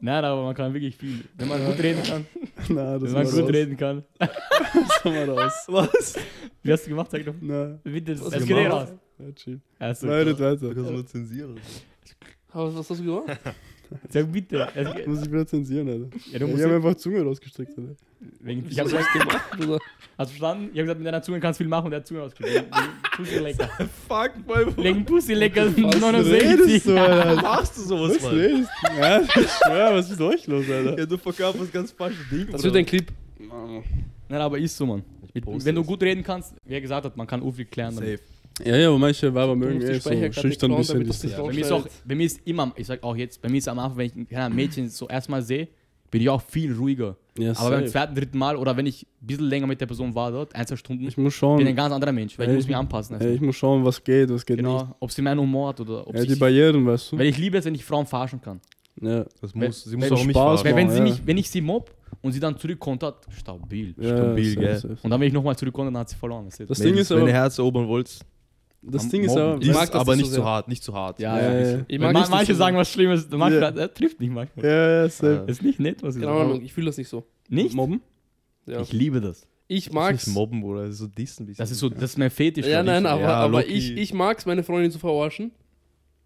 [0.00, 1.24] Nein, aber man kann wirklich viel.
[1.36, 2.24] Wenn man gut reden kann.
[2.68, 3.50] Na, das Wenn man war gut raus.
[3.52, 4.04] reden kann.
[4.20, 5.52] Das war raus.
[5.66, 6.14] Was?
[6.62, 7.10] Wie hast du gemacht?
[7.10, 7.34] Sag doch.
[7.40, 8.90] Na, Bitte, das geht du eh gemacht?
[8.90, 8.92] raus.
[9.18, 9.60] ja, chill.
[9.80, 10.72] Also, Leidet Du weiter.
[10.72, 11.60] kannst nur zensieren.
[12.52, 13.40] Was hast du gemacht?
[14.08, 14.68] sag bitte.
[14.74, 16.06] Geht- Muss ich wieder zensieren, Alter.
[16.32, 17.94] Ja, du ich musst habe einfach Zunge rausgestreckt, Alter.
[18.40, 19.78] wegen, ich Wieso hab hast gesagt, du gemacht, Bruder?
[20.18, 20.64] hast du verstanden?
[20.64, 22.64] Ich habe gesagt, mit deiner Zunge kannst du viel machen und der hat Zunge ausgekriegt.
[23.16, 23.68] Pussy lecker.
[24.08, 26.82] Fuck, mein Legen Pussy lecker redest 69.
[26.84, 27.42] du, Alter?
[27.42, 28.34] Machst du sowas, Was Mann?
[28.34, 28.98] redest du?
[29.00, 30.98] Ja, ich schwör, was ist mit euch los, Alter?
[30.98, 32.48] Ja, du verkaufst ganz falsche Ding.
[32.50, 33.06] Das wird ein Clip.
[34.28, 35.02] Nein, aber ist so, Mann.
[35.34, 37.94] Wenn du gut reden kannst, wie er gesagt hat, man kann viel klären.
[37.94, 38.20] damit.
[38.64, 41.06] Ja, ja, aber manche Weiber mögen eh so schüchtern ein bisschen.
[41.06, 43.48] das Ja, bei, mir ist auch, bei mir ist immer, ich sag auch jetzt, bei
[43.48, 45.68] mir ist am Anfang, wenn ich ein Mädchen so erstmal sehe,
[46.10, 47.16] bin ich auch viel ruhiger.
[47.38, 50.14] Ja, Aber beim zweiten, dritten Mal oder wenn ich ein bisschen länger mit der Person
[50.14, 52.46] war dort, ein, zwei Stunden, Ich muss bin schauen, ich ein ganz anderer Mensch, weil
[52.46, 53.18] Ey, ich muss mich anpassen.
[53.18, 54.66] ey, ich muss schauen, was geht, was geht nicht.
[54.66, 57.18] genau, ob sie meinen Humor hat oder ob Ja, sie die Barrieren, weißt du?
[57.18, 58.60] Weil ich liebe es, wenn ich Frauen verarschen kann.
[59.00, 59.24] Ja.
[59.40, 60.64] Das Wenn- muss, sie wenn muss auch mich Spaß.
[60.64, 61.04] Weil wenn, Genau, sie ja.
[61.04, 63.94] mich, wenn ich sie mob und sie dann zurückkontert, stabil.
[63.98, 64.76] Ja, Stabil, gell?
[64.76, 64.98] safe.
[65.02, 66.46] Und dann, wenn ich nochmal zurückkomme, dann hat sie verloren.
[66.68, 68.18] Das Ding ist wenn aber, ihr Herz erobern wollt,
[68.82, 70.82] das am Ding ist aber, Ich mag ist das aber nicht so zu hart, nicht
[70.82, 71.18] zu hart.
[71.20, 71.80] ja, Ja, ja.
[71.88, 73.68] Ich mag ma- nicht, dass manche du sagen so- was Schlimmes, manche, Ja.
[73.68, 74.64] er trifft nicht manchmal.
[74.66, 75.32] ja, ja, safe.
[75.34, 75.42] Ja.
[75.44, 76.44] Ist nicht nett, was ich Keine sage.
[76.44, 77.24] Ahnung, ich fühle das nicht so.
[77.48, 77.74] Nicht?
[77.74, 78.00] Mobben?
[78.66, 78.80] Ja.
[78.80, 79.46] Ich liebe das.
[79.68, 80.22] Ich Das mag's.
[80.22, 80.82] ist nicht mobben, oder?
[80.82, 81.46] Das ist so dissen.
[81.46, 81.62] bisschen.
[81.62, 82.66] Das ist so, das ist mein Fetisch.
[82.66, 83.08] Ja, nein, ich.
[83.10, 85.52] aber, Ja, aber ich, ich mag's, meine Freundin zu verarschen.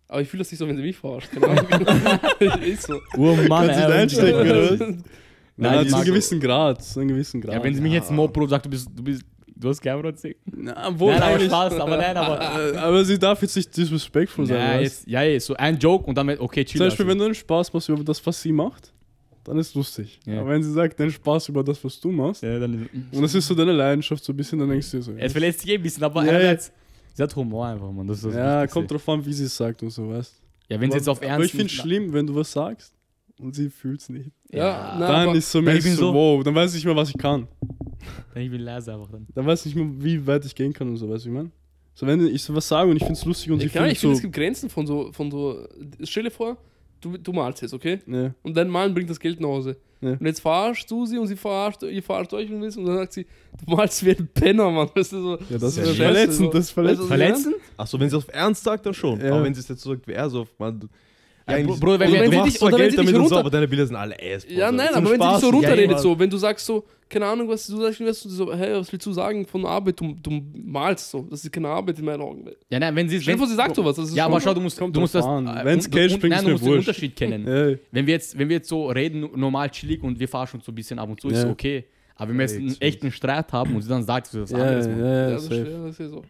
[0.09, 1.31] Aber ich fühle das nicht so, wenn sie mich verarscht.
[1.33, 1.67] Keine Ahnung.
[2.63, 3.01] ist so.
[3.17, 4.81] Oh Mann, Kannst du einstecken, oder was?
[5.59, 6.83] Nein, ich zu einem gewissen Grad.
[6.85, 7.55] Zu einem gewissen Grad.
[7.55, 9.23] Ja, wenn sie mich jetzt Mob Bro sagt, du bist, du bist,
[9.57, 10.37] du hast kein Prozent.
[10.45, 11.41] Na, wohl Nein, aber.
[11.41, 12.41] Spaß, aber nein, aber.
[12.83, 14.57] Aber sie darf jetzt nicht disrespectful sein.
[14.59, 16.79] Ja, jetzt, ja, ja, so ein Joke und dann, mit, okay, chill.
[16.79, 17.11] Zum Beispiel, also.
[17.13, 18.93] wenn du einen Spaß machst über das, was sie macht,
[19.45, 20.21] dann ist lustig.
[20.27, 20.41] Ja.
[20.41, 23.35] Aber wenn sie sagt, den Spaß über das, was du machst, ja, dann, und das
[23.35, 25.13] ist so deine Leidenschaft, so ein bisschen, dann denkst du dir so.
[25.17, 26.73] es verletzt sich eh ein bisschen, aber Ja, einerseits,
[27.15, 28.07] sie hat Humor einfach, man.
[28.07, 28.75] Das ist das ja, Wichtigste.
[28.75, 30.35] kommt drauf an, wie sie es sagt und so, weißt
[30.69, 31.47] Ja, wenn sie jetzt auf Aber Ernst.
[31.47, 32.93] ich finde es schlimm, wenn du was sagst
[33.39, 34.31] und sie fühlt es nicht.
[34.51, 36.97] Ja, na, dann aber- ist so Dann so, so- wow, dann weiß ich nicht mehr,
[36.97, 37.47] was ich kann.
[38.35, 39.27] Ich bin leise einfach dann.
[39.35, 41.33] Dann weiß ich nicht mehr, wie weit ich gehen kann und so, weißt du, wie
[41.33, 41.51] ich meine?
[41.95, 43.87] So, wenn ich so was sage und ich finde es lustig und Ja, sie klar,
[43.89, 44.19] ich fühlt finde, so.
[44.19, 45.67] es gibt Grenzen von so, von so.
[46.03, 46.59] Stell dir vor,
[47.01, 48.01] du, du malst jetzt, okay?
[48.07, 49.77] Ne, Und dein Malen bringt das Geld nach Hause.
[50.03, 50.11] Ja.
[50.11, 52.97] Und jetzt verarschst du sie und sie verarscht, ihr verarscht euch und das und dann
[52.97, 53.27] sagt sie,
[53.65, 54.91] du malst wie ein Penner, Mann.
[54.95, 56.51] Weißt du, so, ja, das Ja, ist verletzend, so.
[56.53, 57.09] das ist verletzend.
[57.11, 57.55] Weißt du, was ich Verletzen?
[57.79, 59.19] Achso, wenn sie auf Ernst sagt, dann schon.
[59.21, 59.33] Ja.
[59.33, 60.87] Aber wenn sie es jetzt so sagt wie er, so, man, du,
[61.49, 63.17] Ja, Bruder, wenn du, wir- du wenn machst dich- oder wenn Geld sie damit dich
[63.21, 64.45] und so, runter- aber deine Bilder sind alle ass.
[64.45, 64.53] Bro.
[64.55, 65.99] Ja, nein, Zum aber wenn sie dich so Ja, runterredet, ja.
[65.99, 68.91] so, wenn du sagst so, keine Ahnung, was du sagst, weißt du so, hey, was
[68.93, 72.21] willst du sagen von Arbeit, du, du malst so, das ist keine Arbeit in meinen
[72.21, 72.45] Augen.
[72.69, 73.21] Ja, nein, wenn sie.
[73.21, 75.15] Stell vor, sie sagt sowas, das ist Ja, schon- aber schau, du musst, du musst
[75.15, 75.25] das.
[75.25, 75.29] äh,
[75.65, 76.89] Wenn's und- Cash bringt, nein, ist du mir musst den wurscht.
[76.89, 77.47] Unterschied kennen.
[77.47, 80.59] Ey, Wenn wir jetzt, wenn wir jetzt so reden, no- normal chillig und wir verarschen
[80.59, 81.51] uns so ein bisschen ab und zu, ist Ja.
[81.51, 81.85] okay.
[82.17, 84.59] Aber wenn wir jetzt einen echten Streit haben und sie dann sagt, so was ja,
[84.59, 86.25] anderes, ja, ja, Ja, ja, das, ist, ja, das ja so.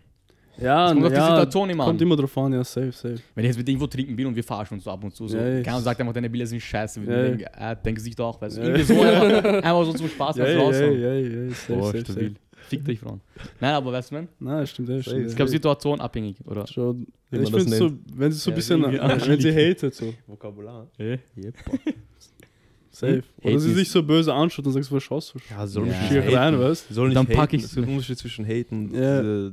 [0.58, 2.06] Ja, Es kommt auf die ja, Situation immer kommt an.
[2.06, 3.18] immer drauf an, ja, safe, safe.
[3.34, 5.28] Wenn ich jetzt mit irgendwo trinken bin und wir verarschen uns so ab und zu,
[5.28, 5.62] so, Ja, ja.
[5.62, 7.00] keiner sagt einfach, deine Bilder sind scheiße.
[7.02, 7.22] Ja, Ja, ja.
[7.28, 8.60] denken, äh, denken sich doch, weißt du.
[8.62, 10.74] Ja, Irgendwie so einfach, einfach so zum Spaß, Ja, was ja, raus.
[10.80, 12.28] ja, ja, ja, safe, Oh, safe, stabil.
[12.30, 12.34] safe.
[12.68, 13.20] Fick dich, Frauen.
[13.60, 14.28] Nein, aber weißt du, man?
[14.40, 15.20] Nein, stimmt, ja, stimmt.
[15.26, 15.36] Ich ja.
[15.36, 16.66] glaube, Situation abhängig, oder?
[16.66, 19.54] Schau, Wie ich das finde so, wenn sie so ein Ja, bisschen, irgendwie wenn sie
[19.70, 20.86] hatet, so, Vokabular.
[20.98, 21.18] Äh?
[21.36, 21.54] Yep.
[22.90, 23.22] safe.
[23.42, 25.38] Oder Hate sie ist- sich so böse anschaut und sagst, was schaust du?
[25.50, 25.92] Ja, soll Ja.
[25.92, 26.34] nicht Schier haten.
[26.34, 27.36] rein, weißt Soll nicht Dann haten.
[27.36, 29.50] pack ich- Es gibt einen Unterschied zwischen haten und Ja.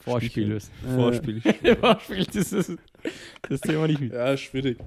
[0.00, 0.70] Äh, Vorspiel ist.
[0.94, 1.40] Vorspiel.
[1.80, 2.72] Vorspiel, das ist
[3.48, 4.12] das Thema nicht mit.
[4.12, 4.78] Ja, schwierig.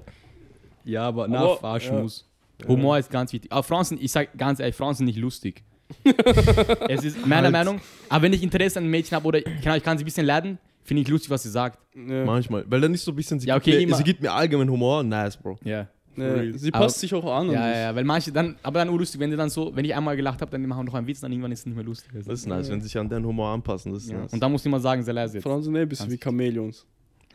[0.84, 2.02] Ja, aber Aber, nach verarschen ja.
[2.02, 2.28] muss.
[2.66, 3.50] Humor ist ganz wichtig.
[3.50, 5.62] Aber Frauen sind, ich sag ganz ehrlich, Frauen sind nicht lustig.
[6.88, 7.52] es ist meiner Halt.
[7.52, 10.04] Meinung, aber wenn ich Interesse an einem Mädchen habe oder ich kann, ich kann sie
[10.04, 11.78] ein bisschen leiden, finde ich lustig, was sie sagt.
[11.94, 12.24] Ja.
[12.24, 12.64] Manchmal.
[12.68, 14.70] Weil dann ist so ein bisschen, sie, Ja, okay, gibt, mir, sie gibt mir allgemein
[14.70, 15.02] Humor.
[15.02, 15.58] Nice, Bro.
[15.64, 15.88] Ja.
[16.16, 16.58] Ja, real.
[16.58, 17.50] sie Aber- passt sich auch an.
[17.50, 19.94] Ja, ja, ja, weil manche dann, aber dann urlustig, wenn die dann so, wenn ich
[19.94, 21.84] einmal gelacht habe, dann machen wir noch einen Witz, dann irgendwann ist es nicht mehr
[21.84, 22.10] lustig.
[22.14, 23.92] Das ist nice, wenn sie sich an deinen Humor anpassen.
[23.92, 24.18] Das ist ja.
[24.18, 24.32] nice.
[24.32, 25.44] Und dann muss ich immer sagen, sehr leise jetzt.
[25.44, 26.86] Frauen sind eh ein bisschen wie Chamäleons.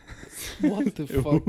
[0.61, 1.43] What the fuck?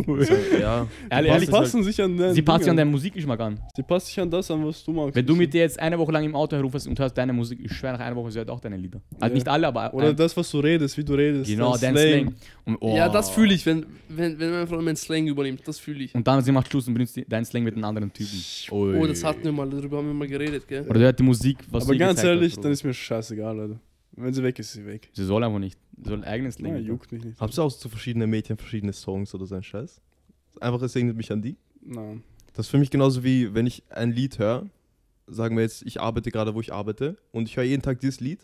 [0.60, 0.86] ja.
[1.10, 3.58] Ehrlich, Sie ehrlich, passen sich an deinen sie passt sich an deinen Musikgeschmack an.
[3.76, 5.14] Sie passt sich an das an, was du magst.
[5.14, 7.58] Wenn du mit dir jetzt eine Woche lang im Auto herrufst und hörst deine Musik,
[7.62, 9.00] ich schwöre nach einer Woche, sie hört auch deine Lieder.
[9.20, 9.34] Also Ja.
[9.34, 11.50] nicht alle, aber Oder das, was du redest, wie du redest.
[11.50, 12.34] genau, dein dein Slang.
[12.64, 12.96] Und, oh.
[12.96, 15.62] Ja, das fühle ich, wenn, wenn, wenn meine Frau meinen Slang übernimmt.
[15.66, 16.14] Das fühle ich.
[16.14, 18.40] Und dann sie macht Schluss und benutzt deinen Slang mit einem anderen Typen.
[18.70, 20.82] Oh, das hatten wir mal, darüber haben wir mal geredet, gell?
[20.82, 23.80] Oder du hört die Musik, was Aber ganz ehrlich, hat, dann ist mir scheißegal, Leute.
[24.20, 25.08] Wenn sie weg ist, ist sie weg.
[25.12, 25.78] Sie soll einfach nicht.
[26.02, 26.72] Sie soll eigenen Slang.
[26.72, 27.40] Ja, juckt mich nicht.
[27.40, 30.00] Habt ihr auch zu verschiedenen Mädchen verschiedene Songs oder so ein Scheiß?
[30.60, 31.56] Einfach, es erinnert mich an die.
[31.82, 32.22] Nein.
[32.54, 34.68] Das ist für mich genauso wie, wenn ich ein Lied höre,
[35.26, 38.20] sagen wir jetzt, ich arbeite gerade, wo ich arbeite, und ich höre jeden Tag dieses
[38.20, 38.40] Lied,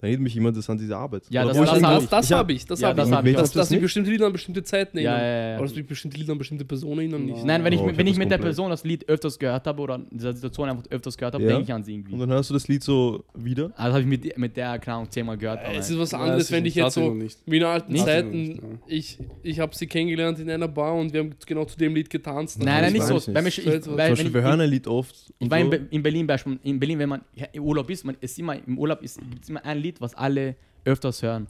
[0.00, 1.22] dann erinnert mich immer das an diese Arbeit.
[1.28, 2.08] Ja, das- das ich hab das ich.
[2.10, 3.14] das Ich hab- habe ich, das Ja, habe das ich.
[3.14, 3.36] hab ich.
[3.36, 3.82] Das dass die nicht?
[3.82, 5.24] bestimmte Lieder an bestimmte Zeiten Ja, erinnern.
[5.26, 5.56] ja, ja, ja.
[5.58, 7.44] Oder dass mich bestimmte Lieder an bestimmte Personen erinnern nicht.
[7.44, 8.38] Nein, wenn ich, Oh, mit- ich wenn ich das mit der.
[8.38, 11.50] Person das Lied öfters gehört habe oder in dieser Situation einfach öfters gehört habe, Ja.
[11.50, 12.12] denke ich an sie irgendwie.
[12.12, 13.72] Und dann hörst du das Lied so wieder.
[13.76, 15.64] Also habe ich mit, mit der, keine Ahnung, zehnmal gehört.
[15.64, 18.04] aber- Es ist was anderes, das wenn ich jetzt ich so, wie in alten Nicht?
[18.04, 18.68] Zeiten, Nicht, ja.
[18.86, 22.08] ich, ich habe sie kennengelernt in einer Bar und wir haben genau zu dem Lied
[22.10, 22.58] getanzt.
[22.58, 23.16] Nein, nein, das nicht so.
[23.16, 25.14] ich ich, ich, wir hören ein Lied oft.
[25.38, 27.20] Ich und war in, Be- in Berlin, Beispiel, in Berlin, wenn man
[27.52, 30.14] im Urlaub ist, man ist immer im Urlaub ist, gibt es immer ein Lied, was
[30.14, 31.46] alle öfters hören.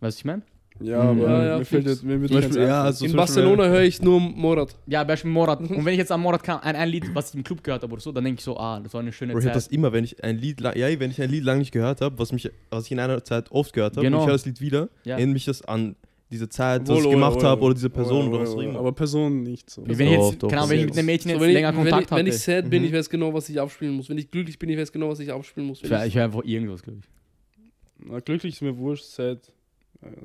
[0.00, 0.42] Weißt du, ich meine?
[0.80, 4.02] Ja, aber Ja, ja, mir fällt jetzt, mir Beispiel, ja, also in Barcelona höre ich
[4.02, 4.74] nur Morat.
[4.86, 5.60] Ja, Beispiel Morat.
[5.60, 7.82] Und wenn ich jetzt am Morat kann, ein, ein Lied, was ich im Club gehört
[7.82, 9.54] habe oder so, dann denke ich so, ah, das war eine schöne Bro, ich Zeit.
[9.54, 12.00] das immer, wenn ich ein Lied, lang- ja, wenn ich ein Lied lange nicht gehört
[12.00, 14.16] habe, was mich, was ich in einer Zeit oft gehört habe, Genau.
[14.18, 15.16] und ich höre das Lied wieder, Ja.
[15.16, 15.94] erinnert mich das an
[16.32, 18.78] diese Zeit, was Wohl, ich gemacht habe oder diese Person oder was auch immer.
[18.78, 19.82] Aber Person nicht so.
[19.86, 22.10] Wenn ich jetzt, Ahnung, wenn ich mit einem Mädchen So, jetzt ich, länger wenn, Kontakt
[22.10, 22.88] ich, wenn ich sad bin, Mhm.
[22.88, 24.08] ich weiß genau, was ich abspielen muss.
[24.08, 25.82] Wenn ich glücklich bin, ich weiß genau, was ich abspielen muss.
[25.82, 27.21] Ich, ich, ich höre einfach irgendwas, glaube ich.
[28.06, 29.36] Na, glücklich ist mir wurscht, das war-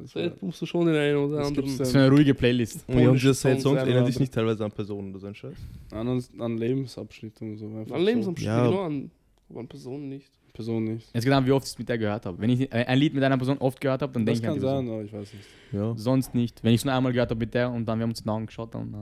[0.06, 1.78] sad musst du schon den einen oder Das anderen.
[1.78, 2.84] Das ist eine ruhige Playlist.
[2.88, 5.56] Und ja, Sad Songs, erinnern dich nicht teilweise an Personen oder so ein Scheiß.
[5.92, 7.66] An, an Lebensabschnitt und so.
[7.68, 8.68] An Lebensabschnitte, Ja.
[8.68, 9.12] genau, an,
[9.50, 10.32] aber an Personen nicht.
[10.48, 10.54] So.
[10.54, 11.14] Person nicht.
[11.14, 12.40] Jetzt genau, wie oft ich es mit der gehört habe.
[12.40, 14.66] Wenn ich äh, ein Lied mit einer Person oft gehört habe, dann Das denke ich
[14.66, 14.88] an kann die Person.
[14.88, 15.46] sein, aber ich weiß nicht.
[15.72, 15.94] Ja.
[15.96, 16.64] Sonst nicht.
[16.64, 18.24] Wenn ich es nur einmal gehört habe mit der und dann wir haben uns in
[18.24, 18.98] die Augen geschaut, dann äh,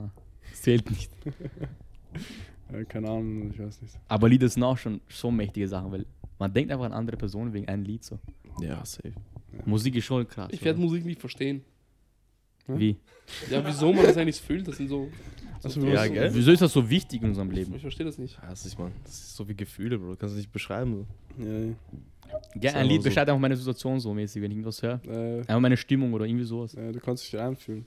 [0.50, 1.10] das zählt nicht.
[2.72, 3.94] Ja, keine Ahnung, ich weiß nicht.
[4.08, 6.04] Aber Lieder sind auch schon so mächtige Sachen, weil
[6.38, 8.18] man denkt einfach an andere Personen wegen einem Lied so.
[8.60, 9.12] Ja, safe.
[9.64, 10.48] Musik ist schon krass.
[10.52, 11.62] Ich werde Musik nicht verstehen.
[12.66, 12.96] Wie?
[13.50, 15.08] Ja, wieso man das eigentlich fühlt, das sind so.
[15.62, 16.30] Also, so Ja, gell?
[16.34, 17.74] Wieso ist das so wichtig in unserem Leben?
[17.74, 18.36] Ich verstehe das nicht.
[18.42, 20.10] Ja, das ist, man, das ist so wie Gefühle, Bro.
[20.10, 21.06] Du kannst es nicht beschreiben.
[21.38, 21.44] So.
[21.44, 21.74] Ja, ja.
[22.60, 23.08] Ja, ein Lied so.
[23.08, 25.00] beschreibt einfach meine Situation so mäßig, wenn ich irgendwas höre.
[25.06, 26.72] Äh, Einfach meine Stimmung oder irgendwie sowas.
[26.72, 27.86] ja, du kannst dich reinfühlen.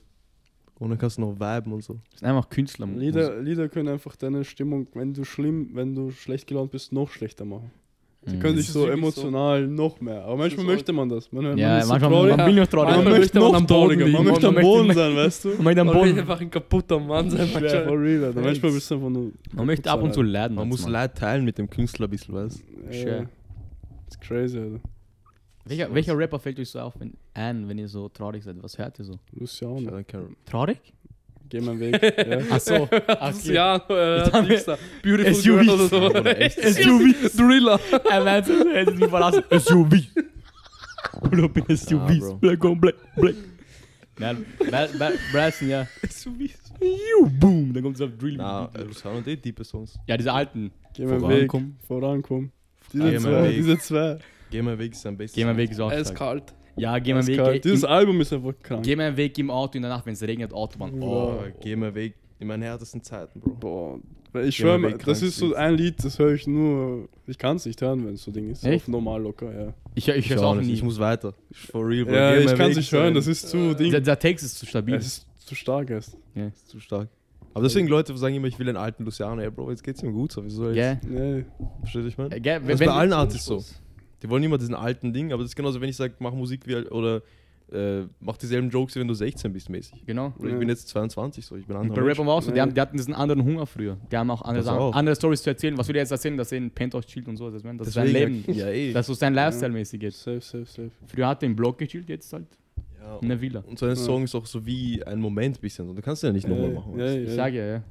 [0.78, 2.00] Und dann kannst du noch viben und so.
[2.10, 2.86] Das sind einfach Künstler.
[2.86, 7.10] Lieder, Lieder können einfach deine Stimmung, wenn du schlimm, wenn du schlecht gelaunt bist, noch
[7.10, 7.70] schlechter machen.
[8.22, 8.40] Sie Mhm.
[8.40, 10.22] können ist so emotional noch mehr.
[10.24, 11.32] Aber manchmal möchte man das.
[11.32, 12.36] Man, man Ja, ist so manchmal traurig.
[12.36, 12.88] man will noch traurig.
[12.90, 14.04] Manchmal man möchte man noch am Boden trauriger.
[14.04, 14.12] liegen.
[14.18, 15.48] Man möchte am Man Boden sein, weißt du?
[15.56, 16.18] Man möchte am Man will Boden.
[16.20, 17.84] einfach ein kaputter Mann sein, Ja, manchmal.
[17.86, 18.32] for real.
[18.34, 19.32] Manchmal bist du einfach nur.
[19.54, 20.54] Man möchte ab und zu leiden.
[20.54, 20.86] Man muss.
[20.86, 22.62] Leid teilen mit dem Künstler ein bisschen, weißt
[22.92, 23.08] du?
[23.08, 23.26] Ja,
[24.08, 24.80] ist crazy, Alter.
[25.64, 28.56] Welcher, welcher Rapper fällt euch so auf, wenn, ein, wenn ihr so traurig seid?
[28.62, 29.18] Was hört ihr so?
[29.32, 29.80] Luciano.
[29.98, 30.02] Ja,
[30.44, 30.78] Traurig?
[31.50, 32.00] Geh meinen Weg.
[32.30, 32.54] Ja.
[32.54, 32.88] Achso.
[33.06, 34.78] Das ist ja, äh, nix da.
[35.02, 35.42] Beautiful SUVs.
[35.44, 36.10] Girl oder so.
[36.10, 36.58] Oder echt?
[36.62, 37.30] SUV.
[37.36, 37.80] Thriller.
[38.08, 39.42] Er meint, er hätte mich verlassen.
[39.50, 39.94] SUV.
[41.28, 42.20] Pull up in Ah, SUVs.
[42.20, 42.34] Bro.
[42.36, 43.34] Black on black, black.
[44.18, 44.44] Nein,
[45.32, 45.86] Brassen, ja.
[46.08, 46.58] SUVs.
[46.80, 47.72] Juh, Boom.
[47.74, 48.36] Dann kommt es auf Drill.
[48.36, 49.98] Na, Luciano und die tiefe Songs.
[50.06, 50.70] Ja, diese alten.
[50.94, 51.50] Geh meinen Weg.
[51.86, 52.52] Vorankommen.
[52.92, 53.52] Diese meinen zwei.
[53.52, 54.18] Diese zwei.
[54.50, 55.36] Geh mal weg ist am besten.
[55.36, 56.54] Geh mein Weg ist auch Er ist kalt.
[56.76, 57.62] Ja, geh ist Weg.
[57.62, 58.82] Dieses Im, Album ist einfach krank.
[58.84, 61.00] geh mein Weg im Auto in der Nacht, wenn es regnet, Autobahn.
[61.02, 61.44] Oh, Oh.
[61.60, 63.56] geh mal weg in meine härtesten Zeiten, Bro.
[63.60, 64.00] Boah.
[64.44, 67.08] Ich schwöre, mal mal, das ist so ein Lied, das höre ich nur.
[67.26, 68.64] Ich kann es nicht hören, wenn es so Ding ist.
[68.64, 68.82] Echt?
[68.84, 69.74] Auf normal locker, ja.
[69.96, 71.34] Ich, ich Ich höre es auch nicht, ich muss weiter.
[71.50, 72.14] Ich for real, Bro.
[72.14, 73.90] Ja, Geh ich mal kann es nicht hören, das ist zu Äh, Ding.
[73.90, 74.94] Der, der Text ist zu stabil.
[74.94, 76.16] Es ist zu stark erst.
[76.34, 77.08] Ist zu stark.
[77.52, 79.42] Aber deswegen Leute sagen immer, ich will einen alten Luciano.
[79.42, 80.30] Ey, Bro, jetzt geht's ihm gut.
[80.30, 80.76] So, wieso soll ich?
[80.76, 81.00] Gell?
[81.08, 81.44] Nee.
[81.80, 82.40] Versteht ihr, ich meine?
[82.40, 83.64] Gell, Das wenn, ist bei allen Artists so.
[84.22, 86.66] Die wollen immer diesen alten Ding, aber das ist genauso, wenn ich sage, mach Musik
[86.66, 87.22] wie oder
[87.72, 90.04] äh, mach dieselben Jokes, wie wenn du 16 bist, mäßig.
[90.04, 90.32] genau.
[90.40, 90.54] Oder Ja.
[90.54, 92.08] ich bin jetzt 22, so ich bin Und anderer bei.
[92.10, 93.96] Rappern war auch so, die, haben, die hatten diesen anderen Hunger früher.
[94.10, 94.92] Die haben auch andere, auch.
[94.94, 95.78] andere Stories zu erzählen.
[95.78, 97.48] Was würde er jetzt erzählen, dass er in Penthouse chillt und so?
[97.48, 98.44] Das, das ist sein Leben.
[98.48, 98.92] Ja, eh.
[98.92, 100.20] Das ist so sein Lifestyle-mäßig jetzt.
[100.20, 100.90] Safe, safe, safe.
[101.06, 102.46] Früher hat er im Block gechillt, jetzt halt
[103.00, 103.62] ja, in der Villa.
[103.66, 105.88] und so ein Song ist auch so wie ein Moment bisschen.
[105.88, 106.98] Und du kannst ja nicht nochmal machen.
[106.98, 107.22] ja, du?
[107.22, 107.34] Ich ja.
[107.36, 107.82] sage ja, ja.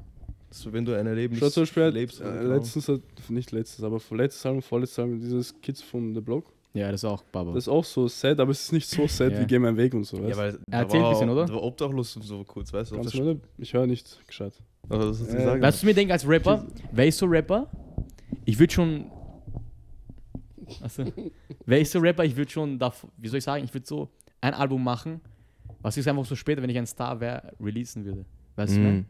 [0.51, 2.21] So, wenn du ein Erlebnis Schau zum Beispiel, lebst.
[2.21, 2.55] äh, genau.
[2.55, 6.45] letztens, hat, nicht letztens, aber vorletztes Album, vorletztes Album, dieses Kids from the Block.
[6.73, 7.53] Ja, das ist auch Baba.
[7.53, 9.41] Das ist auch so sad, aber es ist nicht so sad Ja.
[9.41, 10.17] wie Geh meinen Weg und so.
[10.17, 10.37] Ja, Weißt?
[10.37, 11.45] weil Er erzählt ein bisschen, oder?
[11.45, 12.97] Da war obdachlos und so kurz, weißt du?
[13.01, 14.53] du mir, ich höre nicht gescheit.
[14.53, 16.65] Sch- Aber das hast du Äh, du, was ich mir denke als Rapper?
[16.91, 17.67] Wer ist so Rapper?
[18.45, 19.05] Ich würde schon.
[20.81, 21.03] Also,
[21.65, 22.23] wer ist so Rapper?
[22.25, 24.09] Ich würde schon, da, wie soll ich sagen, ich würde so
[24.41, 25.21] ein Album machen,
[25.81, 28.25] was ich einfach so später, wenn ich ein Star wäre, releasen würde.
[28.55, 28.81] Weißt du.
[28.81, 29.05] Wie, wie,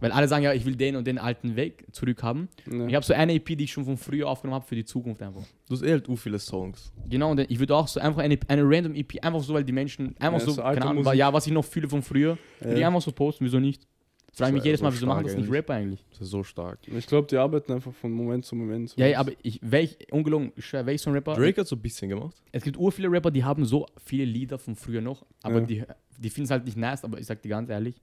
[0.00, 2.48] Weil alle sagen ja, ich will den und den alten Weg zurückhaben.
[2.66, 2.88] ne.
[2.88, 5.22] Ich habe so eine EP, die ich schon von früher aufgenommen habe für die Zukunft
[5.22, 5.42] einfach.
[5.68, 6.92] Du hast eh halt viele Songs.
[7.08, 9.72] Genau, und ich würde auch so einfach eine, eine random EP, einfach so, weil die
[9.72, 12.38] Menschen, einfach Ja, so, so keine Ahnung, weil, ja, was ich noch fühle von früher,
[12.64, 12.86] Ja.
[12.88, 13.86] einfach so posten, wieso nicht?
[14.32, 15.50] Frage mich jedes Mal, so wieso machen das nicht.
[15.50, 16.04] Rapper eigentlich?
[16.12, 16.78] Das ist so stark.
[16.86, 18.90] Ich glaube, die arbeiten einfach von Moment zu Moment.
[18.90, 21.34] so Ja, ja, aber ich, welch, ungelogen, welch so ein Rapper?
[21.34, 22.36] Drake hat so ein bisschen gemacht.
[22.52, 25.66] Es gibt ur viele Rapper, die haben so viele Lieder von früher noch, aber Ja.
[25.66, 25.82] die,
[26.18, 28.00] die finden es halt nicht nice, aber ich sag dir ganz ehrlich,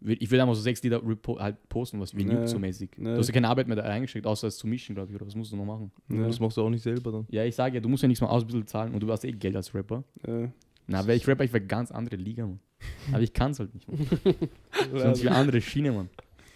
[0.00, 1.02] ich würde einfach so sechs Lieder
[1.38, 2.90] halt posten, was wie juckt so mäßig.
[2.98, 3.14] Ja.
[3.14, 5.26] Du hast ja keine Arbeit mehr da reingesteckt, außer es zu mischen, glaube ich, oder
[5.26, 5.90] was musst du noch machen?
[6.08, 6.26] Ja.
[6.26, 7.26] Das machst du auch nicht selber dann.
[7.30, 9.10] Ja, ich sage ja, du musst ja nichts mal aus ein bisschen zahlen und du
[9.10, 10.04] hast eh Geld als Rapper.
[10.26, 10.52] Ja.
[10.86, 12.60] Na, wäre ich Rapper, ich wäre ganz andere Liga, Mann.
[13.12, 14.06] Aber ich kann es halt nicht, Mann.
[14.94, 16.08] Sonst wie andere Schiene, Mann.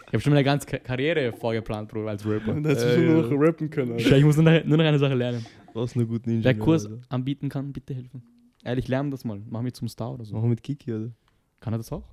[0.07, 2.53] Ich habe schon meine ganze Ka- Karriere vorgeplant, Bro, als Rapper.
[2.55, 3.93] Und du Äh, schon nur noch rappen können.
[3.93, 4.17] Alter.
[4.17, 5.45] Ich muss nur noch, nur noch eine Sache lernen.
[5.73, 6.45] Du hast eine gute Ninja.
[6.45, 8.23] Wer Kurs anbieten kann, bitte helfen.
[8.63, 9.41] Ehrlich, lern das mal.
[9.49, 10.35] Mach mich zum Star oder so.
[10.35, 11.13] Machen wir mit Kiki, Alter.
[11.61, 12.05] Kann er das auch?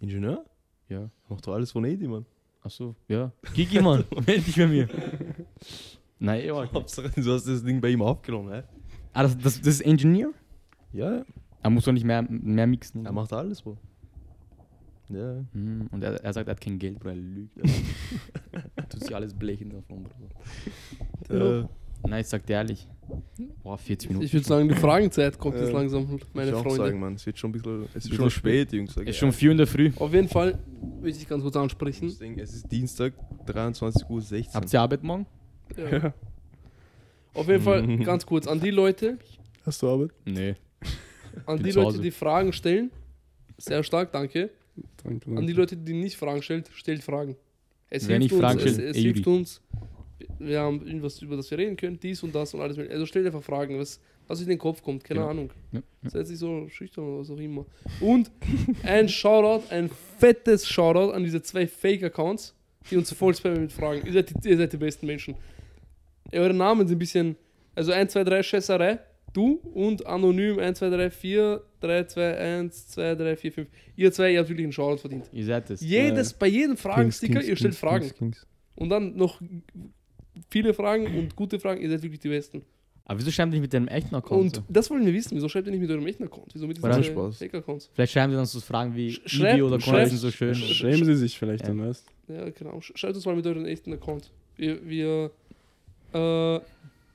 [0.00, 0.44] Ingenieur?
[0.88, 1.08] Ja.
[1.28, 2.24] Macht doch alles von Edi, Mann.
[2.62, 3.30] Achso, ja.
[3.54, 4.88] Kiki, Mann, meld dich bei mir.
[6.18, 6.70] Nein, eh, Mann.
[6.72, 8.62] Hauptsache, du hast das Ding bei ihm aufgenommen, hä?
[9.12, 10.30] Ah, das, das, das ist Engineer?
[10.92, 11.24] Ja, ja.
[11.62, 13.04] Er muss doch nicht mehr, mehr mixen.
[13.06, 13.76] Er macht alles, Bro.
[15.10, 15.44] Ja.
[15.52, 17.56] Hm, Und er, er sagt, er hat kein Geld, Bro, er lügt.
[18.76, 20.04] Er tut sich alles blechen davon,
[21.28, 21.34] Bro.
[21.34, 21.66] Äh,
[22.06, 22.86] Nein, ich sag dir ehrlich.
[23.62, 24.26] Boah, 40 Minuten.
[24.26, 26.76] Ich würde sagen, die Fragenzeit kommt jetzt langsam, meine ich auch Freunde.
[26.84, 27.14] sagen, Mann.
[27.14, 27.88] Es wird schon ein bisschen.
[27.94, 28.72] Es ist schon spät.
[28.72, 28.94] Jungs.
[28.94, 29.18] sag ist ich.
[29.18, 29.92] schon 4 in der Früh.
[29.96, 30.58] Auf jeden Fall
[31.00, 32.08] will ich ganz kurz ansprechen.
[32.08, 33.12] Das Ding, es ist Dienstag,
[33.46, 34.54] 23.16 Uhr.
[34.54, 35.26] Habt ihr Arbeit morgen?
[35.76, 36.12] Ja.
[37.34, 39.18] Auf jeden Fall ganz kurz an die Leute,
[39.66, 40.10] Hast du Arbeit?
[40.24, 40.54] Nee.
[41.46, 42.90] an die Leute, die Fragen stellen.
[43.58, 44.50] Sehr stark, danke.
[45.02, 45.52] Danke, An die.
[45.52, 47.36] Leute, die nicht Fragen stellt, stellt Fragen.
[47.88, 49.60] Es Wer hilft nicht Fragen uns, es, stellt, es eh hilft uns.
[50.38, 52.78] Wir haben irgendwas, über das wir reden können, dies und das und alles.
[52.78, 55.30] Also stellt einfach Fragen, was, was in den Kopf kommt, keine Genau.
[55.30, 55.50] Ahnung.
[55.72, 56.10] Ja, ja.
[56.10, 57.66] Seid nicht so schüchtern oder was auch immer.
[58.00, 58.30] Und
[58.84, 62.54] ein Shoutout, ein fettes Shoutout an diese zwei Fake-Accounts,
[62.90, 64.06] die uns voll spammen mit Fragen.
[64.06, 65.34] Ihr seid, die, ihr seid die besten Menschen.
[66.32, 67.36] Eure Namen sind ein bisschen,
[67.74, 68.98] also 1, 2, 3 Schässerei.
[69.32, 73.68] Du und anonym 1, 2, 3, 4, 3, 2, 1, 2, 3, 4, 5.
[73.96, 75.28] Ihr zwei, ihr habt wirklich einen Shoutout verdient.
[75.32, 75.80] Ihr seid es.
[75.80, 78.04] Jedes, bei jedem Fragensticker, ihr stellt Fragen.
[78.04, 78.46] Kings, Kings.
[78.76, 79.40] Und dann noch
[80.50, 82.62] viele Fragen und gute Fragen, ihr seid wirklich die Besten.
[83.06, 84.40] Aber wieso schreiben die nicht mit deinem echten Account?
[84.40, 84.62] Und so?
[84.68, 85.36] das wollen wir wissen.
[85.36, 86.48] Wieso schreibt ihr nicht mit eurem echten Account?
[86.54, 87.36] Wieso mit Spaß.
[87.36, 87.90] Fake-Accounts?
[87.92, 90.30] Vielleicht schreiben die dann so Fragen wie Sch- schreibt- Ibi oder schreibt- Conny sind so
[90.30, 90.54] schön.
[90.54, 91.68] sch- Schämen sie sich vielleicht Ja.
[91.68, 92.78] dann, weißt Ja, genau.
[92.78, 94.30] Sch- Schreibt uns mal mit eurem echten Account.
[94.56, 95.30] Wir, wir
[96.14, 96.60] äh,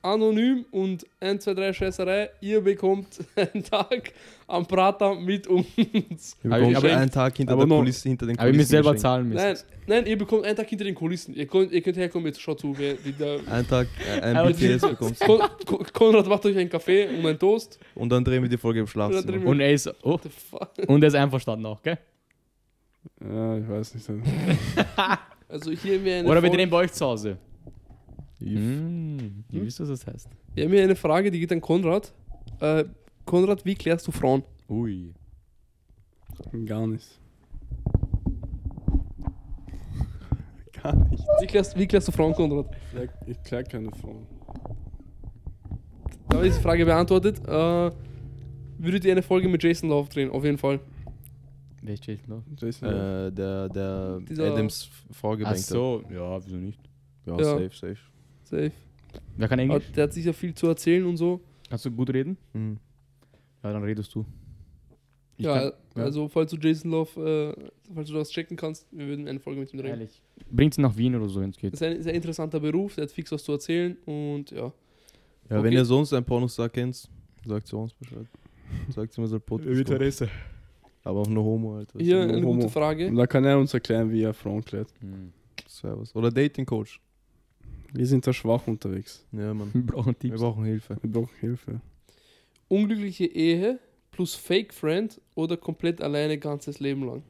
[0.01, 4.13] anonym und 1, 2, 3 Scheißerei, ihr bekommt einen Tag
[4.47, 6.35] am Prater mit uns.
[6.41, 8.69] Bekommen ich- aber- einen Tag hinter aber der noch- Kulisse, hinter den Aber ihr müsst
[8.69, 9.01] selber geschenkt.
[9.01, 9.43] zahlen müssen.
[9.43, 11.33] Nein, nein, ihr bekommt einen Tag hinter den Kulissen.
[11.35, 13.39] Ihr könnt, ihr könnt herkommen, jetzt schaut zu, wer wie der.
[13.47, 15.19] Einen Tag, äh, ein BTS bekommst.
[15.21, 17.77] Kon Kon Konrad macht euch einen Kaffee und einen Toast.
[17.95, 19.45] Und dann drehen wir die Folge im Schlafzimmer.
[19.45, 20.69] Und er ist, oh, What the fuck?
[20.87, 21.97] und er ist einverstanden auch, gell?
[23.21, 24.09] Ja, ich weiß nicht.
[25.51, 27.35] Also hier eine, Oder wir drehen bei euch zu Hause.
[28.41, 30.29] Ich- Mmh, ihr wisst, was das heißt.
[30.55, 32.13] wir haben hier eine Frage, die geht an Konrad.
[32.61, 32.85] Äh,
[33.25, 34.43] Konrad, wie klärst du Frauen?
[34.69, 35.13] Ui.
[36.65, 37.19] Gar nicht.
[40.81, 41.23] Gar nicht.
[41.41, 42.67] Wie klärst, wie klärst du Frauen, Konrad?
[43.27, 44.25] Ich klär, keine Frauen.
[46.29, 47.39] Da ist die Frage beantwortet.
[47.45, 47.91] Äh,
[48.77, 50.29] würdet ihr eine Folge mit Jason Love drehen?
[50.29, 50.79] Auf jeden Fall.
[51.81, 52.43] Wer ist Jason Love?
[52.57, 56.79] Jason, Äh, der der Dieser- Adams Ach vorgebracht so, ja, wieso nicht?
[57.25, 57.43] Ja, Ja.
[57.43, 57.97] safe, safe.
[58.49, 58.71] Safe.
[59.37, 59.91] Wer kann Englisch?
[59.95, 61.39] Der hat sicher viel zu erzählen und so.
[61.69, 62.37] Kannst du gut reden?
[62.53, 62.77] Mhm.
[63.63, 64.25] Ja, dann redest du.
[65.37, 66.03] Ich ja, kann- ja.
[66.03, 69.61] also falls du Jason Love, äh, falls du das checken kannst, wir würden eine Folge
[69.61, 69.91] mit ihm drehen.
[69.91, 70.21] Ehrlich.
[70.51, 71.73] Bringt sie nach Wien oder so, wenn es geht.
[71.73, 74.57] Das ist ein sehr interessanter Beruf, der hat fix was zu erzählen und ja.
[74.57, 74.71] Ja,
[75.57, 75.63] Okay.
[75.63, 77.07] wenn ihr sonst einen Pornostar kennt,
[77.45, 78.25] sagt zu uns Bescheid.
[78.89, 79.85] Sagt sie mir so Podcast.
[79.85, 80.29] kommen.
[81.03, 81.97] Aber auch nur Homo, Alter.
[81.99, 82.53] Hier eine Homo.
[82.53, 83.11] gute Und Frage.
[83.11, 84.89] da kann er uns erklären, wie er Frauen klärt.
[84.99, 85.31] Hm.
[85.67, 86.13] Servus.
[86.15, 86.99] Oder Dating Coach.
[87.93, 89.25] Wir sind da schwach unterwegs.
[89.31, 89.71] Ja, Mann.
[89.73, 90.41] Wir brauchen Wir Tipps.
[90.41, 90.97] brauchen Hilfe.
[91.01, 91.81] Wir brauchen Hilfe.
[92.67, 93.79] Unglückliche Ehe
[94.11, 97.23] plus Fake Friend oder komplett alleine ganzes Leben lang.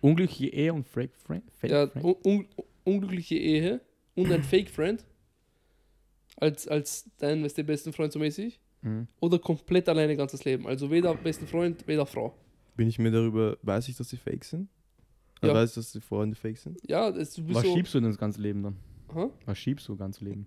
[0.00, 1.42] Unglückliche Ehe und Fake Friend?
[1.58, 2.04] Fake Ja, Friend?
[2.04, 2.46] un un
[2.84, 3.80] unglückliche Ehe
[4.14, 5.04] und ein Fake Friend
[6.36, 8.60] als, als dein, weißt du, besten Freund so mäßig.
[8.82, 9.08] Mhm.
[9.20, 10.66] Oder komplett alleine ganzes Leben.
[10.66, 12.34] Also weder besten Freund, weder Frau.
[12.76, 14.68] Bin ich mir darüber, weiß ich, dass sie fake sind?
[15.42, 15.48] Ja.
[15.48, 15.54] Ja.
[15.54, 16.78] Weiß ich, dass die Freunde fake sind?
[16.86, 17.74] Ja, das, du bist Was so.
[17.74, 18.76] schiebst du denn das ganze Leben dann?
[19.14, 19.26] Hä?
[19.46, 20.46] Was schiebst du das ganze Leben?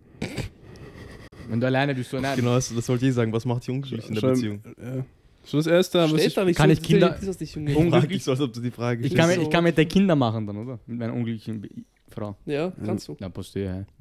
[1.50, 2.36] Wenn du alleine bist, so nein.
[2.36, 3.34] Genau, das, das wollte ich sagen.
[3.34, 4.62] Was macht dich unglücklich in der Schon- Beziehung?
[4.78, 5.06] Ja.
[5.46, 7.56] Schon das erste, aber ist, da nicht kann so, ich Kinder- Ist das nicht?
[7.58, 9.64] Ich frage dich so, als ob du die Frage Ich kann, so- mit, ich kann
[9.64, 10.80] mit der Kinder machen dann, oder?
[10.86, 12.36] Mit meiner unglücklichen Frau.
[12.46, 13.16] Ja, kannst du.
[13.20, 13.32] Ja.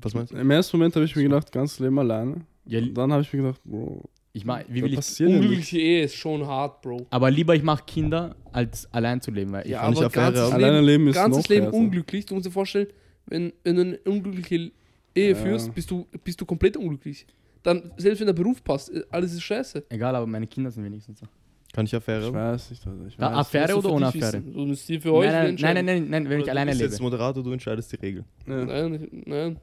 [0.03, 0.37] Was meinst du?
[0.37, 2.43] Im ersten Moment habe ich mir gedacht, ganz Leben alleine.
[2.67, 4.03] ja Und dann habe ich mir gedacht, Bro,
[4.33, 5.21] ich mach, wie will ich.
[5.21, 7.07] Unglückliche Ehe ist schon hart, Bro.
[7.09, 9.53] aber lieber ich mache Kinder, als allein zu leben.
[9.53, 10.53] Weil ich Ja, kann nicht aber Affäre ganzes haben.
[10.55, 11.77] Alleine Leben, leben ist ganzes noch Leben härter.
[11.79, 12.27] unglücklich.
[12.27, 12.89] Du musst dir vorstellen,
[13.29, 14.71] wenn, wenn du eine unglückliche
[15.15, 15.35] Ehe Ja.
[15.35, 17.27] führst, bist du, bist du komplett unglücklich.
[17.63, 19.85] Dann, selbst wenn der Beruf passt, äh, alles ist scheiße.
[19.89, 21.27] Egal, aber meine Kinder sind wenigstens so.
[21.73, 23.07] Kann ich Affäre Ich weiß nicht, Alter.
[23.09, 23.33] Ich weiß.
[23.35, 24.41] Affäre oder ohne Affäre?
[24.41, 26.73] Du musst dir für euch Nein, nein, nein, nein, nein, nein, wenn ich alleine Du
[26.79, 26.93] bist lebe.
[26.93, 28.25] jetzt Moderator, du entscheidest die Regel.
[28.47, 28.65] Ja.
[28.65, 29.57] Nein, nein.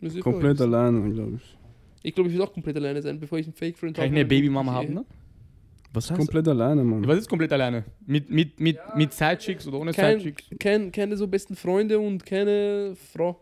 [0.00, 1.56] Müsst ihr Komplett alleine, glaube ich.
[2.04, 4.24] Ich glaube, ich will auch komplett alleine sein, bevor ich einen Fake-Friend Kann ich eine
[4.24, 5.04] Babymama haben, ne?
[5.98, 7.06] Was heißt Komplett alleine, Mann.
[7.06, 7.84] Was ist komplett alleine?
[8.06, 10.44] Mit, mit, mit, mit Sidechicks oder ohne Kein, Sidechicks?
[10.58, 13.40] kein, keine so besten Freunde und keine Frau.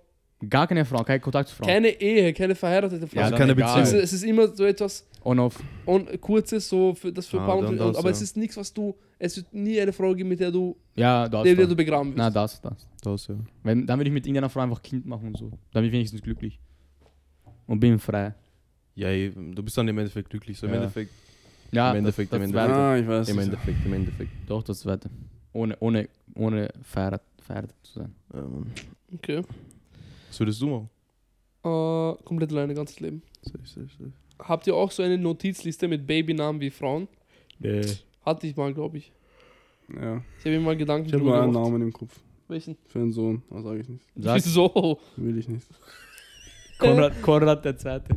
[0.51, 1.69] Gar keine Frau, kein Kontakt zu Frauen.
[1.69, 3.17] Keine Ehe, keine verheiratete Frau.
[3.19, 3.81] Ja, Also keine egal.
[3.83, 5.59] es, ist, es ist immer so etwas On off.
[5.87, 7.77] on, kurzes, so für, das für Ah, ein paar Monate.
[7.77, 8.13] das, Aber ja.
[8.13, 8.95] es ist nichts, was du.
[9.19, 11.43] Es wird nie eine Frau geben, mit der du, Ja, das.
[11.45, 12.19] der, der du begraben wirst.
[12.19, 12.87] Na, das, das.
[13.03, 13.27] das?
[13.29, 13.35] Ja.
[13.63, 15.49] Wenn, dann würde ich mit irgendeiner Frau einfach Kind machen und so.
[15.73, 16.61] Dann bin ich wenigstens glücklich.
[17.67, 18.35] Und bin frei.
[18.95, 20.59] Ja, eben, du bist dann im Endeffekt glücklich.
[20.59, 20.79] So im Ja.
[20.81, 21.11] Endeffekt,
[21.73, 22.75] Ja, Im Endeffekt, das, im das Endeffekt.
[22.75, 22.81] Zweite.
[22.81, 23.39] Ah, ich weiß im.
[23.39, 24.31] Endeffekt, im Endeffekt.
[24.47, 25.11] Doch, das zweite.
[25.53, 28.15] Ohne, ohne, ohne verheiratet, verheiratet zu sein.
[28.35, 28.67] Ähm,
[29.15, 29.43] Okay.
[30.29, 30.91] was würdest du machen?
[31.65, 33.23] Äh, komplett alleine, ganzes Leben.
[33.43, 34.13] Safe, safe, safe.
[34.39, 37.09] Habt ihr auch so eine Notizliste mit Babynamen wie Frauen?
[37.59, 37.83] Nee.
[38.25, 39.13] Hatte ich mal, glaube ich.
[39.95, 40.17] Ja.
[40.39, 41.71] Ich habe mir mal Gedanken Ich habe drüber nur einen gemacht.
[41.71, 42.19] Namen im Kopf.
[42.49, 42.77] Welchen?
[42.87, 43.43] Für einen Sohn.
[43.51, 44.05] Das sage ich nicht.
[44.17, 45.01] Sag Wieso?
[45.17, 45.67] Will ich nicht.
[46.79, 48.15] Konrad, Konrad der Zweite.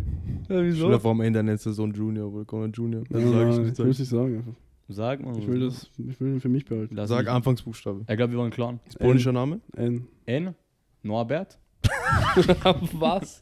[0.49, 3.03] Ja, am Ende nennst du so einen Junior, oder Conor Junior.
[3.09, 3.69] Ja, Dann sag ich nicht.
[3.71, 4.37] ich Sag, nicht sagen.
[4.37, 4.53] Einfach.
[4.91, 5.37] Sag mal.
[5.37, 6.95] Ich will das, ich will ihn für mich behalten.
[6.95, 8.01] Lass sag mich- Anfangsbuchstabe.
[8.09, 8.79] Ich glaube, wir wollen klar.
[8.87, 9.59] Ist polnischer Name?
[9.75, 10.07] N.
[10.25, 10.55] N.
[11.03, 11.59] Norbert.
[12.93, 13.41] Was?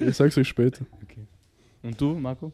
[0.00, 0.84] Ich sag's euch später.
[1.82, 2.52] Und du, Marco?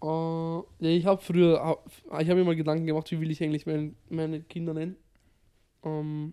[0.00, 1.78] Äh, ja, ich habe früher,
[2.20, 4.96] ich habe mir mal Gedanken gemacht, wie will ich eigentlich mein, meine Kinder nennen.
[5.82, 6.32] Ähm,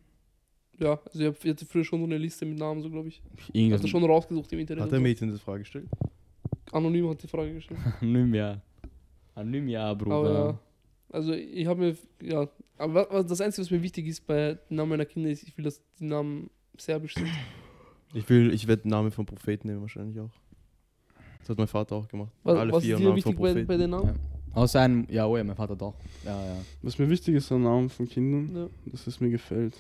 [0.80, 3.08] ja, also ich, hab, ich hatte früher schon so eine Liste mit Namen, so glaube
[3.10, 3.22] ich.
[3.54, 3.82] Irgendwas.
[3.82, 4.84] das schon rausgesucht im Internet.
[4.84, 5.00] Hat der.
[5.00, 5.88] Mädchen diese Frage gestellt?
[6.72, 7.80] Anonym hat die Frage gestellt.
[8.02, 8.62] Anonym, ja.
[9.36, 10.34] Anonym, ja, Aber Bruder.
[10.50, 10.60] ja,
[11.10, 12.48] also ich habe mir, ja,
[12.78, 15.56] aber was- das Einzige, was mir wichtig ist bei den Namen meiner Kinder, ist, ich
[15.58, 17.30] will, dass die Namen serbisch sind.
[18.14, 20.30] Ich will, ich werde Namen vom Propheten nehmen wahrscheinlich auch.
[21.40, 22.32] Das hat mein Vater auch gemacht.
[22.44, 23.68] Was, Alle was vier ist dir Namen von wichtig bei, Propheten.
[23.68, 24.20] bei den Namen?
[24.54, 25.96] Außer einem, ja, oh ja, mein Vater doch.
[26.24, 26.56] Ja, ja.
[26.82, 28.70] Was mir wichtig ist, der Name von Kindern, Ja.
[28.92, 29.76] dass es mir gefällt.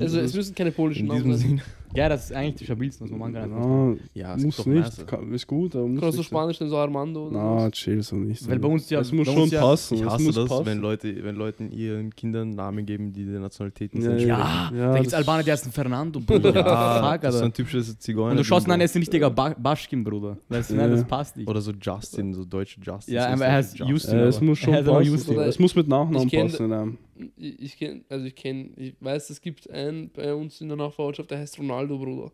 [0.00, 1.62] Also es müssen keine polnischen Namen sein.
[1.94, 3.50] Ja, das ist eigentlich die stabilsten, was man machen kann.
[3.50, 5.06] Na, Ja, es gibt muss doch nicht.
[5.08, 6.22] Kann, ist gut, aber muss Kannst du.
[6.22, 7.26] Spanisch denn so Armando?
[7.26, 7.72] Oder Na, was?
[7.72, 8.48] chill so nicht.
[8.48, 9.94] Weil bei uns ja- Es muss schon ja- passen.
[9.94, 10.66] Ich es hasse das, passen.
[10.66, 14.36] wenn Leute, wenn Leuten ihren Kindern Namen geben, die der Nationalität Ja, nicht ja.
[14.36, 14.76] entsprechen.
[14.76, 16.54] Ja, Ja, da gibt's das- Albaner, der heißt ein Fernando, Bruder.
[16.54, 18.30] Ja, das ist so ein typisches Zigeuner.
[18.32, 18.82] Und du schaust an, Bingo.
[18.82, 20.38] er ist ein richtiger ba Baschkin, Bruder.
[20.48, 20.96] Weißt du, nein, Ja.
[20.96, 21.48] das passt nicht.
[21.48, 23.14] Oder so Justin, so deutsche Justin.
[23.14, 24.18] Ja, aber er heißt Justin.
[24.20, 25.38] Es muss schon Er passen.
[25.40, 26.98] Es muss mit Nachnamen passen.
[27.36, 31.30] Ich kenne, also ich kenne, ich weiß, es gibt einen bei uns in der Nachbarschaft,
[31.30, 32.30] der heißt Ronaldo, Bruder.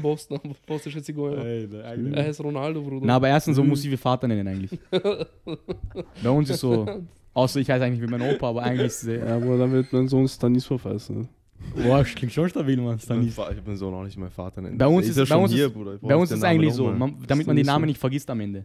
[0.00, 1.44] Boston, bosnische Zigeuner.
[1.44, 3.04] Er heißt Ronaldo, Bruder.
[3.06, 4.78] Na, aber erstens so muss ich wie Vater nennen eigentlich.
[6.22, 6.86] Bei uns ist so,
[7.34, 9.92] außer ich heiße eigentlich wie mein Opa, aber eigentlich ist es, ja, aber dann wird
[9.92, 11.28] mein Sohn Stanisław heißen.
[11.76, 12.86] boah, klingt schon stabil, Mann.
[12.86, 13.28] Mein Stanis.
[13.32, 14.78] Ich habe meinen Sohn auch nicht meinen Vater nennen.
[14.78, 15.98] Bei uns Der ist- ja bei schon uns hier, ist- Bruder.
[16.00, 17.66] Bei uns den ist es eigentlich so, man, damit man die Stanisław.
[17.66, 18.64] Namen nicht vergisst am Ende.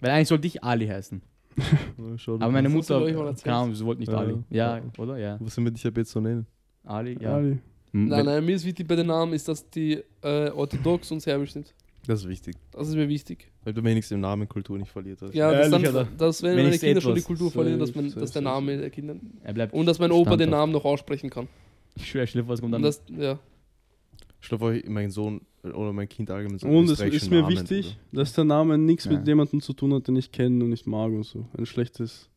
[0.00, 1.22] Weil eigentlich sollte ich Ali heißen.
[2.26, 3.00] Aber meine Mutter,
[3.42, 4.18] keine Ahnung, sie wollte nicht Ja.
[4.18, 4.34] Ali.
[4.50, 5.16] Ja, oder?
[5.16, 5.36] Ja.
[5.40, 6.44] Was sind wir dich ab jetzt so nennen?
[6.84, 7.34] Ali, ja.
[7.36, 7.58] Ali.
[7.96, 11.20] Hm, Nein, nein, mir ist wichtig bei den Namen, ist, dass die äh, orthodox und
[11.20, 11.72] serbisch sind.
[12.06, 12.54] Das ist wichtig.
[12.72, 13.50] Das ist mir wichtig.
[13.64, 15.34] Weil du wenigstens im Namen Kultur nicht verliert hast.
[15.34, 17.22] Ja, dass, Ehrlich, dann, dass wenn, meine Kinder schon die.
[17.22, 18.42] Kultur Safe, verlieren, dass, man, safe, dass der.
[18.42, 19.16] Name der Kinder.
[19.42, 20.50] Er bleibt Und dass mein Opa den standhaft.
[20.60, 21.48] Namen noch aussprechen kann.
[21.96, 22.92] Ich schwöre, schlimm, was kommt Und dann.
[22.92, 23.38] das, ja.
[24.48, 27.96] Dir vor, mein Sohn oder mein Kind allgemein so Und es ist mir Namen, wichtig,
[28.12, 29.12] dass der Name nichts Ja.
[29.12, 31.46] mit jemandem zu tun hat, den ich kenne und nicht mag und so.
[31.58, 32.28] Ein schlechtes.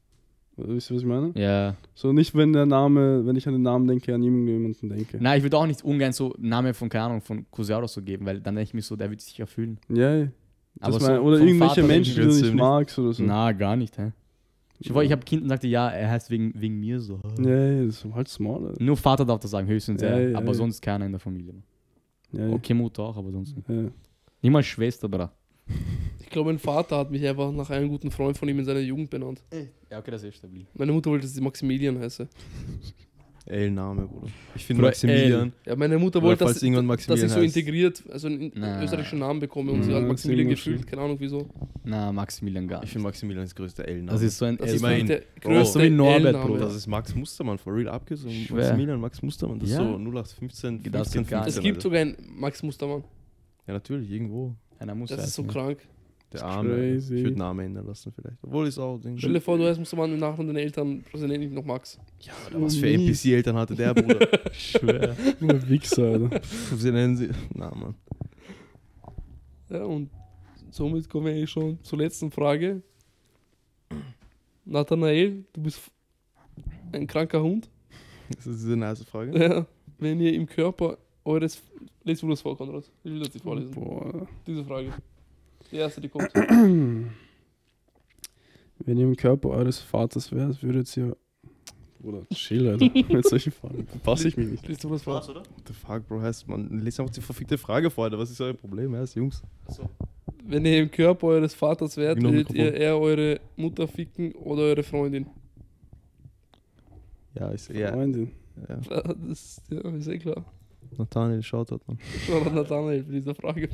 [0.67, 1.31] Wisst ihr, was ich meine?
[1.35, 1.75] Ja.
[1.95, 5.17] So nicht, wenn der Name, wenn ich an den Namen denke, an irgendjemanden denke.
[5.19, 8.01] Nein, ich würde auch nicht ungern so Namen von, keine Ahnung, von Cousin oder so
[8.01, 9.79] geben, weil dann denke ich mir so, der wird sich erfüllen.
[9.89, 10.27] Ja, ja.
[10.81, 13.23] Aber so mein, oder irgendwelche Vater Menschen, die du nicht magst oder so.
[13.23, 14.11] Na, gar nicht, hä?
[14.81, 17.19] Ich, war- ich habe Kind und sagte, ja, er heißt wegen, wegen mir so.
[17.39, 18.65] Ja, ja, das ist halt small.
[18.67, 18.81] Alter.
[18.83, 20.53] Nur Vater darf das sagen, höchstens Ja, er, ja, aber ja.
[20.53, 21.53] sonst keiner in der Familie.
[22.31, 22.53] Ja, ja.
[22.53, 23.67] Okay, Mutter auch, aber sonst nicht.
[24.41, 24.49] Ja.
[24.51, 25.31] Mal Schwester, Bra.
[26.21, 28.79] Ich glaube, mein Vater hat mich einfach nach einem guten Freund von ihm in seiner
[28.81, 29.41] Jugend benannt.
[29.89, 30.65] Ja, okay, das ist stabil.
[30.75, 32.27] Meine Mutter wollte, dass sie Maximilian heiße.
[33.45, 34.27] L-Name, Bruder.
[34.53, 35.53] Ich finde Bruder, Maximilian.
[35.65, 37.57] Ja, meine Mutter wollte, dass, dass ich so heißt.
[37.57, 38.83] integriert, also einen Na.
[38.83, 40.85] österreichischen Namen bekomme und sie Ja, hat Maximilian gefühlt.
[40.85, 41.49] Keine Ahnung wieso.
[41.83, 42.91] Na, Maximilian gar Ich nicht.
[42.91, 44.11] finde Maximilian das größte L-Name.
[44.11, 44.75] Das ist so ein Das L.
[44.75, 45.07] ist immerhin.
[45.07, 45.47] der Oh.
[45.49, 46.45] größte So wie Norbert, L-Name.
[46.45, 46.65] Bruder.
[46.65, 48.35] Das ist Max Mustermann, for real abgesungen.
[48.35, 48.57] Schwer.
[48.57, 49.81] Maximilian Max Mustermann, das Ja?
[49.81, 51.47] ist so 0815, Das 15, geht gar nicht.
[51.49, 51.81] Es 15, gibt Alter.
[51.81, 53.03] sogar einen Max Mustermann.
[53.65, 54.53] Ja, natürlich, irgendwo.
[54.79, 55.79] Einer muss Das ist so krank.
[56.31, 56.75] Der Arme.
[56.75, 57.15] crazy.
[57.15, 58.37] Ich würde Namen ändern lassen vielleicht.
[58.43, 59.19] Obwohl ich es auch denke.
[59.19, 61.99] Stell dir vor, du heißt Mustermann und nach deinen Eltern nenne ich noch Max.
[62.21, 64.27] Ja, oder was für NPC-Eltern hatte der, Bruder?
[64.51, 65.15] Schwer.
[65.39, 66.41] Nur Wichser, Alter.
[66.77, 67.29] Sie nennen sie.
[67.55, 67.95] Na, Mann.
[69.69, 70.11] Ja, und
[70.69, 72.83] somit kommen wir eigentlich schon zur letzten Frage.
[74.65, 75.81] Nathanael, du bist
[76.91, 77.69] ein kranker Hund.
[78.35, 79.37] Das ist diese nice Frage.
[79.37, 79.65] Ja,
[79.97, 80.99] wenn ihr im Körper
[81.29, 81.61] eures.
[82.03, 82.83] Lest du das vor, Konrad?
[83.03, 83.73] Ich will das nicht vorlesen.
[83.73, 84.27] Boah.
[84.45, 84.93] Diese Frage.
[85.71, 86.33] Die erste, die kommt.
[86.33, 87.13] Wenn
[88.97, 91.15] ihr im Körper eures Vaters wärt, würdet ihr.
[92.01, 92.85] Bruder, chill, Alter.
[93.13, 94.65] Mit solchen Fragen passe ich mich nicht.
[94.67, 95.21] Liest du das vor?
[95.21, 96.79] The fuck, Bro, heißt man.
[96.79, 98.17] Lest einfach die verfickte Frage vor, Alter.
[98.17, 99.43] Was ist euer Problem, heißt, Jungs?
[100.45, 104.83] Wenn ihr im Körper eures Vaters wärt, würdet ihr eher eure Mutter ficken oder eure
[104.83, 105.25] Freundin?
[107.35, 107.91] Ja, ist ja.
[107.91, 108.31] Freundin.
[108.67, 108.79] ja.
[108.89, 110.45] Ja, Das ja, ist eh klar.
[110.97, 111.97] Nathaniel, schaut hat man.
[112.25, 113.69] Schon an Nathanael für diese Frage.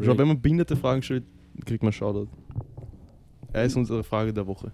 [0.00, 1.24] Schau, wenn man behinderte Fragen stellt,
[1.64, 2.28] kriegt man Shoutout.
[3.52, 4.70] Er ist unsere Frage der Woche.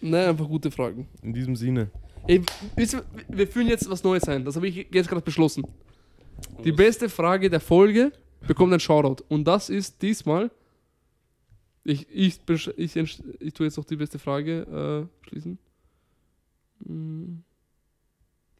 [0.00, 1.06] Nein, einfach gute Fragen.
[1.22, 1.90] In diesem Sinne.
[2.26, 2.42] Ey,
[2.74, 4.44] wisst ihr, wir führen jetzt was Neues ein.
[4.44, 5.64] Das habe ich jetzt gerade beschlossen.
[6.64, 8.12] Die beste Frage der Folge
[8.46, 9.22] bekommt ein Shoutout.
[9.28, 10.50] Und das ist diesmal.
[11.84, 12.40] Ich, ich,
[12.76, 15.58] ich, entsch- ich tue jetzt noch die beste Frage äh, schließen.
[16.86, 17.44] Hm.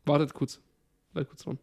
[0.06, 0.60] Wartet kurz.
[1.12, 1.58] Bleibt kurz dran.